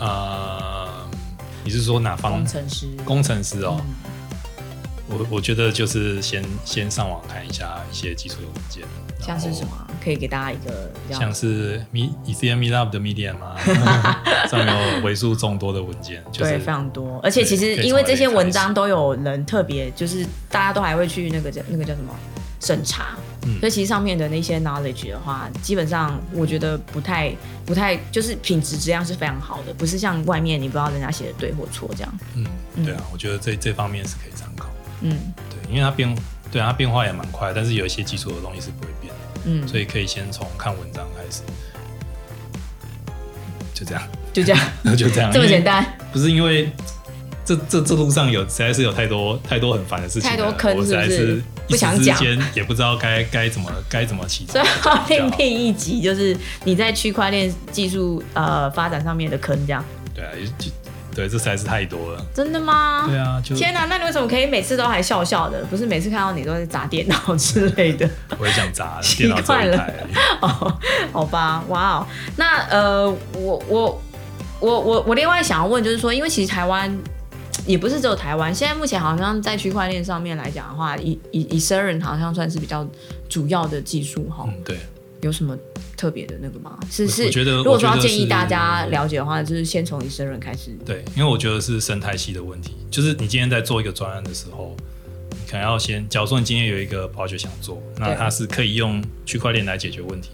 [0.00, 1.08] 呃，
[1.64, 3.80] 你是说哪方工程师，工程师哦？
[3.80, 3.86] 嗯
[5.08, 8.82] 我我觉得就是先先上网看一下一些基础的文件，
[9.20, 9.86] 像是什么啊？
[10.02, 13.56] 可以给大家一个像是 Me Ethereum Meetup 的 Medium 啊，
[14.48, 22.14] 上面有为数众多的文件，就是对，非常多，而且其实因为这些文章都有人特别，就是大家都还会去那个叫那个叫什么
[22.60, 23.16] 审查。
[23.46, 27.30] 嗯所以其实上面的那些 knowledge 的话，基本上我觉得不太
[27.66, 32.18] 不太，就是品质质量是非常好的，不是像外面你不知道人家写的对或错这样。
[32.34, 32.46] 嗯，
[32.82, 34.66] 对啊，我觉得这这方面是可以参考。
[35.04, 35.32] 嗯。
[35.48, 36.12] 对，因为它变，
[36.50, 41.42] 对啊，它变化也蛮快，但是有一些基础的东西是不会变的，嗯，所以可以先从看文章开始。
[43.72, 44.02] 就这样，
[44.32, 44.60] 就这样，
[44.96, 45.84] 就这样，这么简单。
[46.12, 46.70] 不是因为
[47.44, 52.16] 这这这路上有实在是有太多太多很烦的事情，太多坑我实在是不想讲。
[52.54, 59.84] 也不知道该该怎么该怎么起所头以要另辟一集，就是你在区块链技术呃发展上面的坑，这样。
[60.14, 60.30] 对啊，
[61.14, 62.26] 对，这实在是太多了。
[62.34, 63.06] 真的吗？
[63.08, 65.64] 对啊，就天哪、那你为什么可以每次都还笑笑的？
[65.70, 68.08] 不是每次看到你都在砸电脑之类的？
[68.38, 69.94] 我也想砸习 电脑这一台。
[70.42, 70.78] 哦，
[71.12, 72.06] 好吧，哇哦，
[72.36, 74.02] 那呃，我我
[74.60, 76.92] 我我我另外想要问，就是说，因为其实台湾
[77.66, 82.86] 也不是只有台湾，现在目前好像在区块链上面来讲的话，以以以 e r 好像算是比较
[83.28, 84.78] 主要的技术哈，嗯，对，
[85.24, 85.56] 有什么
[85.96, 86.78] 特别的那个吗？
[86.90, 90.70] 是我是，我觉得如果说建议大家了解的话，就是先从以 e r 开始。
[90.84, 94.76] 对，因为我觉得是生态系的问题，就是你今天在做一个专案的时候，
[95.30, 100.28] 你可能要先，假如说你今天有一个 project 想做，那它是可以用区块链来解决问题。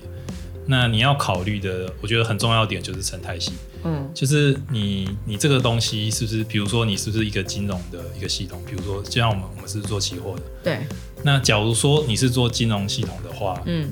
[0.66, 3.52] 那你要考虑的，我觉得很重要点就是生态系，
[3.84, 10.80] 嗯就是你你这个东西是不是，比如说你是不是一个金融的一个系统，比如说就像我们我们是做期货的，对，
[11.22, 13.88] 那假如说你是做金融系统的话，嗯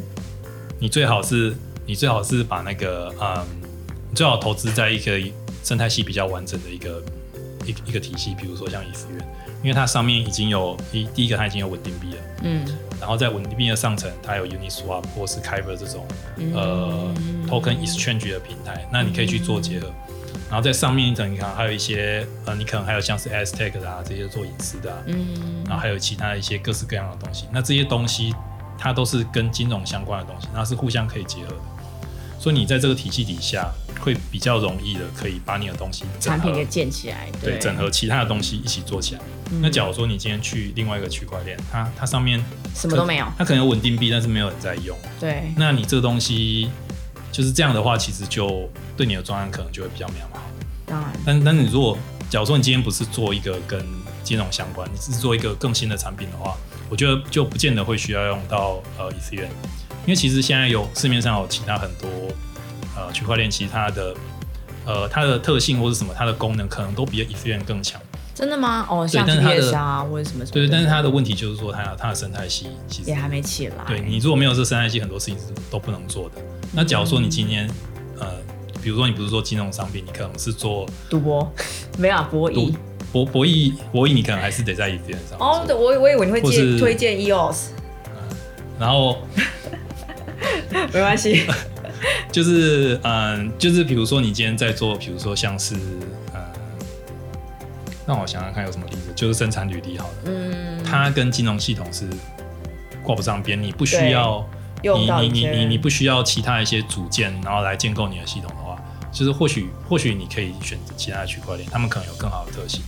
[0.79, 1.55] 你最好是
[1.87, 3.47] 你最好是把那个嗯，
[4.11, 5.21] 你最好投资在一个
[5.65, 7.03] 生态系比较完整的一个
[7.65, 9.19] 一个一个体系，比如说像以思源，
[9.63, 12.65] 因为它上面已经有一第一个它已经有稳定币了，嗯。
[13.01, 16.07] 然后在稳定币的上层它有 Uniswap 或是 Kyber 这种
[16.37, 16.53] 嗯。
[16.55, 17.15] 呃
[17.49, 19.91] token exchange 的平台，那你可以去做结合。
[20.51, 25.65] 然后在上面一层，你看还有一些呃，你可能还有像是 Aztec 的啊这些做隐私的啊，嗯。
[25.67, 27.47] 然后还有其他的一些各式各样的东西。
[27.53, 28.35] 那这些东西
[28.79, 31.57] 它都是跟金融相关的东西，它是互相可以结合的。
[32.41, 33.69] 所以你在这个体系底下，
[34.01, 39.21] 会比较容易的可以把你的东西产品给建起来，对整合其他的东西一起做起来。
[39.51, 42.41] 嗯那假如说你今天去另外一个区块链，它它上面
[42.77, 44.97] 什么都没有，它可能有稳定币，但是没有人在用。
[45.19, 46.71] 对，那你这个东西
[47.33, 50.51] 就是这样的话，其实就对你的专案可能就会比较没有那么好。
[50.87, 51.99] 当然，但但你如果
[52.31, 53.85] 假如说你今天不是做一个跟
[54.23, 56.55] 金融相关，你是做一个更新的产品的话，
[56.89, 59.49] 我觉得就不见得会需要用到呃 Ethereum，
[60.05, 62.09] 因为其实现在有市面上有其他很多
[62.97, 64.15] 呃区块链，其他的
[64.87, 68.01] 呃它的特性或是什么，它的功能可能都比 Ethereum 更强。
[68.35, 68.87] 真的吗？
[68.89, 73.75] 哦，像但是它的 GPS 啊，或者什么什么，对，但是它的问题就是说它它的生态系其实也还没起来。
[73.87, 76.37] 对你如果没有这生态系，很多事情是都不能做的。
[76.73, 77.69] 那假如说你今天
[78.19, 78.31] 呃，
[78.81, 81.53] 比如说你不是做金融商品，你可能是做赌博
[81.99, 82.73] 没有啊博弈。
[83.13, 87.69] 博博弈博弈，你可能还是得在 Ethereum 上哦，对，我我以为你会推荐 EOS，
[88.79, 89.19] 然后
[90.93, 91.47] 没关系。
[92.31, 95.75] 就是嗯，就是比如说你今天在做，比如说像是
[96.33, 96.41] 呃，
[98.07, 102.09] 让我想想看有什么例子，就是生产履历好了，嗯，它跟金融系统是
[103.03, 104.47] 挂不上边，你不需要
[104.83, 108.81] 你你你你你不需要其他一些组件，然后来建构你的系统的话，
[109.11, 112.81] 就是或许或许你可以选择其他的区块链，他们可能有更好的特性。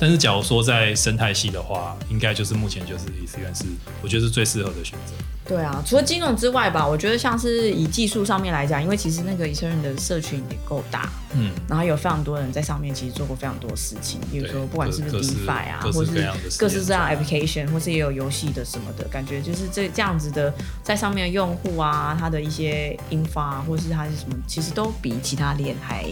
[0.00, 3.64] 但是假如说在生态系的话，应该就是目前就是 Ethereum 是
[4.02, 5.12] 我觉得是最适合的选择。
[5.46, 16.12] 对啊，除了金融之外吧，我觉得像是以技术上面来讲，因为其实那个以色列的社群也够大，嗯，然后有非常多人在上面其实做过非常多事情，比如说不管是不是 DeFi 啊，或是
[16.56, 26.06] 各式各样 application，或是也有游戏的什么的感觉，就是这这样子的在上面的用户啊，他的一些引发啊，或是他是什么，其实都比其他链还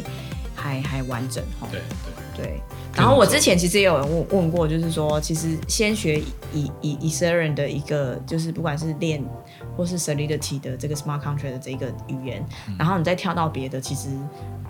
[0.57, 1.69] 还还完整哈。
[1.71, 2.61] 对对，对，
[2.95, 6.21] 然后我之前其实也有人问问过，就是说，其实先学
[6.55, 9.21] 以以以 Ethereum 的一个，就是不管是链
[9.77, 12.47] 或是 Solidity 的这个 Smart Contract 的这个语言，
[12.79, 14.09] 然后你再跳到别的，其实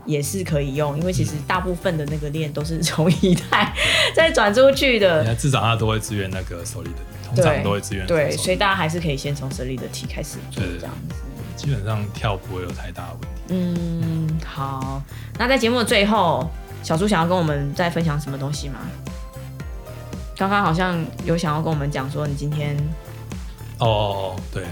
[0.07, 3.71] 也是可以用，因为其实大部分的那个链都是从以太
[4.17, 6.89] 再转出去的，你看至少它都会支援那个 Solid，
[7.23, 11.15] 通常都会支援对，所以大家还是可以先从 Solidity 开始做这样子。
[11.55, 13.29] 基本上跳不会有太大的问题。
[13.49, 15.03] 嗯，好，
[15.37, 16.49] 那在节目的最后，
[16.89, 18.79] 小猪想要跟我们再分享什么东西吗？
[20.39, 22.75] 刚刚好像有想要跟我们讲说，你今天
[23.79, 24.65] 哦哦哦，对，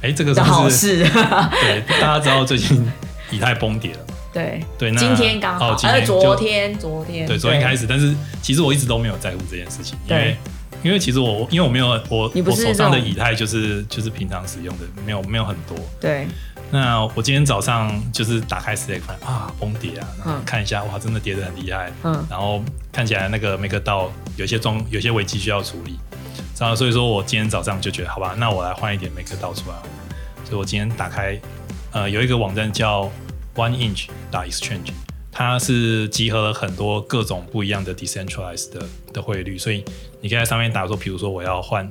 [0.00, 2.82] 哎，这个是好事， 对大家知道最近
[3.30, 3.98] 以太崩跌了，
[4.32, 10.34] 对，对，那今天刚好，呃，哦天就昨天，昨天，对，昨天开始，但是其实我一直都没有在乎这件事情，因为
[10.82, 15.76] 因为其实我因为我没有我我手上的以太就是就是平常使用的，没有没有很多。
[16.00, 16.26] 对，
[16.70, 20.44] 那我今天早上就是打开 Slack 看啊崩跌啊，然后嗯。
[20.44, 22.26] 看一下哇，真的跌得很厉害，嗯。
[22.28, 22.62] 然后
[22.92, 25.98] 看起来那个 Make 到有些中有些危机需要处理，
[26.58, 29.76] 然后所以说我今天早上就觉得，好吧，那我来换一点 MakerDAO 出来。
[30.44, 31.38] 所以我今天打开，
[31.92, 33.10] 呃，有一个网站叫
[33.54, 34.92] One Inch 打 Exchange，
[35.30, 39.84] 它是集合了很多各种不一样的 decentralized 的的汇率，所以
[40.20, 41.90] 你可以在上面打说，比如说我要换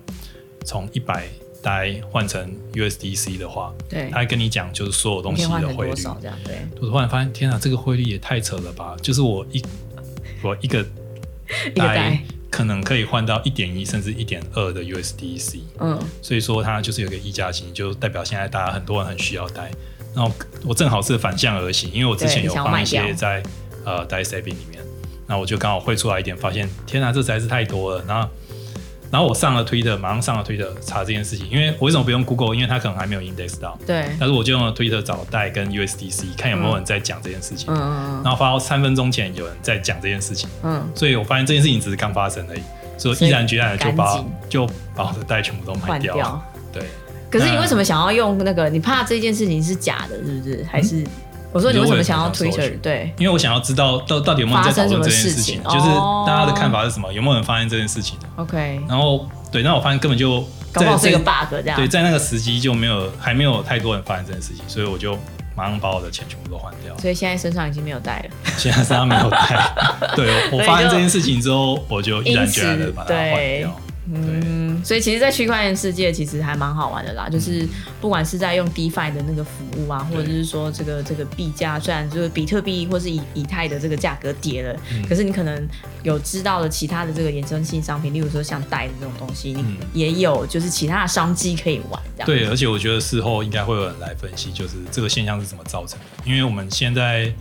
[0.65, 1.27] 从一百
[1.61, 5.93] 代换成 USDC 的话，对，他会跟你讲就是所有东西的汇率。
[5.93, 6.37] 多少这样？
[6.43, 8.95] 对，我突然发现，天啊，这个汇率也太扯了吧！
[9.01, 9.61] 就是我一
[10.41, 10.85] 我一个
[11.75, 19.71] 代，可能可以换到一点一甚至一点二的 USDC，嗯，所以说它就是有个溢价型，就代表现在大家很多人很需要带。
[20.15, 20.31] 然后
[20.63, 23.43] 我正好是反向而行，因为我之前有放一些在
[23.85, 24.83] 呃 d i s a b i n 里面，
[25.27, 28.03] 那我就刚好汇出来一点，发现天啊，这实在是太多了。
[28.07, 28.27] 然后
[29.11, 32.55] 然后我上了 Twitter，马上上了 Twitter 查这件事情，因为我为什么不用 Google？
[32.55, 37.73] 因为它可能还没有 index 到，对，但是我就用了 Twitter 找代跟 USDC，看有没有人在讲这件事情。
[37.73, 42.61] 嗯嗯然后发到三分钟前有人在讲这件事情，嗯所以我发现这件事情只是刚发生而已，
[42.97, 46.43] 所以毅然决然的就把就把我的代全部都嗯，卖掉。
[46.73, 46.83] 对，
[47.29, 48.69] 可是你为什么想要用那个？
[48.69, 50.65] 你怕这件事情是假的，是不是？
[50.69, 51.03] 还是
[51.57, 52.79] 我说你为什么想要 Twitter？
[52.81, 58.15] 对，因为我想要知道到到底有没有人在讨论这件事情，就是哦大家的看法是什么，有没有人发现这件事情。
[58.35, 60.39] OK，然后对，那我发现根本就
[60.71, 61.87] 搞不好是一个在 bug 这样对，。
[61.87, 65.17] 在那个时机就没有还没有太多人发现这件事情，所以我就
[65.55, 66.95] 马上把我的钱全部都换掉。
[66.99, 69.73] 所以现在身上已经没有带了，现在身上没有带，
[70.15, 73.75] 对我 发现这件事情之后，我就毅然决然的把它换对掉。
[74.13, 77.67] 嗯，所以其实，在区块链世界其实还蛮好玩的啦，就是
[77.99, 85.05] 不管是在用 DeFi 的那个服务啊，或者是说这个这个币价，虽然就是比特币或是以以太的这个价格跌了，嗯。
[85.07, 85.67] 可是你可能
[86.03, 89.77] 有知道的其他的这个衍生性商品，例如说像贷的这种东西，你嗯。
[89.93, 92.25] 也有就是其他的商机可以玩，这样。
[92.25, 96.05] 对，而且我觉得事后应该会有人来分析，就是这个现象是怎么造成的。
[96.25, 97.33] 因为我们现在，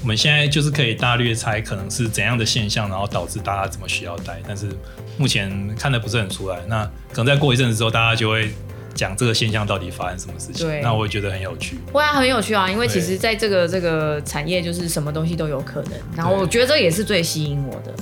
[0.00, 4.68] 我们现在就是可以大略猜可能是怎样的现象，然后导致大家怎么需要带，但是
[5.16, 6.58] 目前看的不是很出来。
[6.66, 8.50] 那可能再过一阵子之后，大家就会
[8.94, 10.80] 讲这个现象到底发生什么事情对。
[10.80, 11.78] 那我也觉得很有趣。
[11.92, 15.92] 会啊，很有趣啊，因为其实在这个这个产业，就是什么东西都有可能。
[16.16, 17.94] 然后我觉得这也是最吸引我的，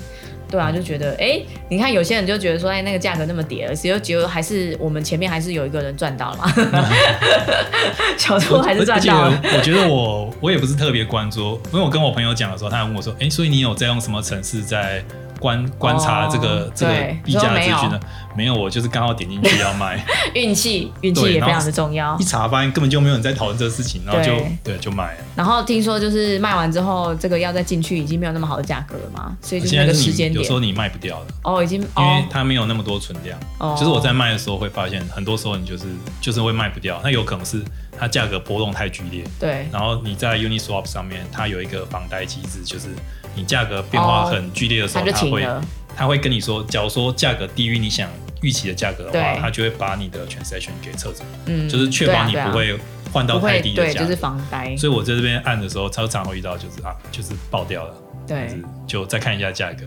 [0.51, 6.53] 对啊，就觉得哎、诶你看有些人就觉得说，哎，那个价格那么跌了，只有结果还是我们前面还是有一个人赚到了嘛，
[8.19, 9.41] 小偷还是赚到了。
[9.57, 15.03] 我觉得我我也不是特别关注，因为我跟我朋友讲的时候，他还问我说：“哎、所以你有在用什么城市在
[15.41, 17.99] 观观察这个、哦这个对币价的资讯呢？”
[18.37, 20.03] 没有，我就是刚好点进去要卖，
[20.35, 22.23] 运气，运气也非常的重要一。
[22.23, 25.25] 查发现根本就没有人在讨论这个事情，然后就对对就卖了。
[25.35, 33.37] 然后听说就是卖完之后，这个要再进去已经没有那么好的价格了嘛，所以就是那个时间点你有时候你卖不掉了，哦，已经因哦为它没有那么多存量。
[33.59, 35.87] 哦，就是我在卖的时候会发现，很多时候你就是
[36.21, 37.61] 就是会卖不掉，那有可能是
[37.99, 42.87] 它价格波动太剧烈，对然后你在 Uniswap 上面，它有一个防呆机制，就是
[43.35, 45.65] 你价格变化很剧烈的时它候，它会就停了，
[45.97, 48.09] 它会跟你说，假如说价格低于你想
[48.43, 52.79] 预期的价格的话对，它就会把你的 transaction 给撤走，嗯，就是确保你不会
[53.13, 54.17] 换到太低的对，就是价格。
[54.17, 57.95] 防呆，所以我在这边按的时候，超常会遇到就是啊，就是爆掉了，
[58.27, 59.85] 对就是就再看一下价格，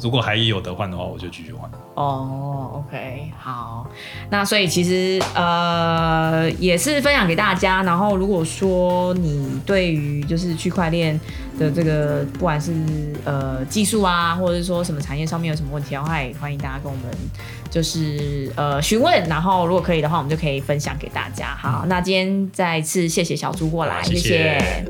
[0.00, 1.70] 如果还有得换的话，我就继续换。
[1.94, 3.86] 哦，OK，好，
[4.30, 7.84] 那所以其实呃也是分享给大家。
[7.84, 11.18] 然后如果说你对于就是区块链
[11.58, 12.72] 的这个不管是
[13.24, 17.06] 呃技术啊，或者是说什么产业上面有什么问题的话，也欢迎大家跟我们
[17.70, 19.28] 就是呃询问。
[19.28, 21.54] 然后如果可以的话，我们就可以分享给大家。
[21.56, 24.84] 好，那今天再次谢谢小猪过来，谢谢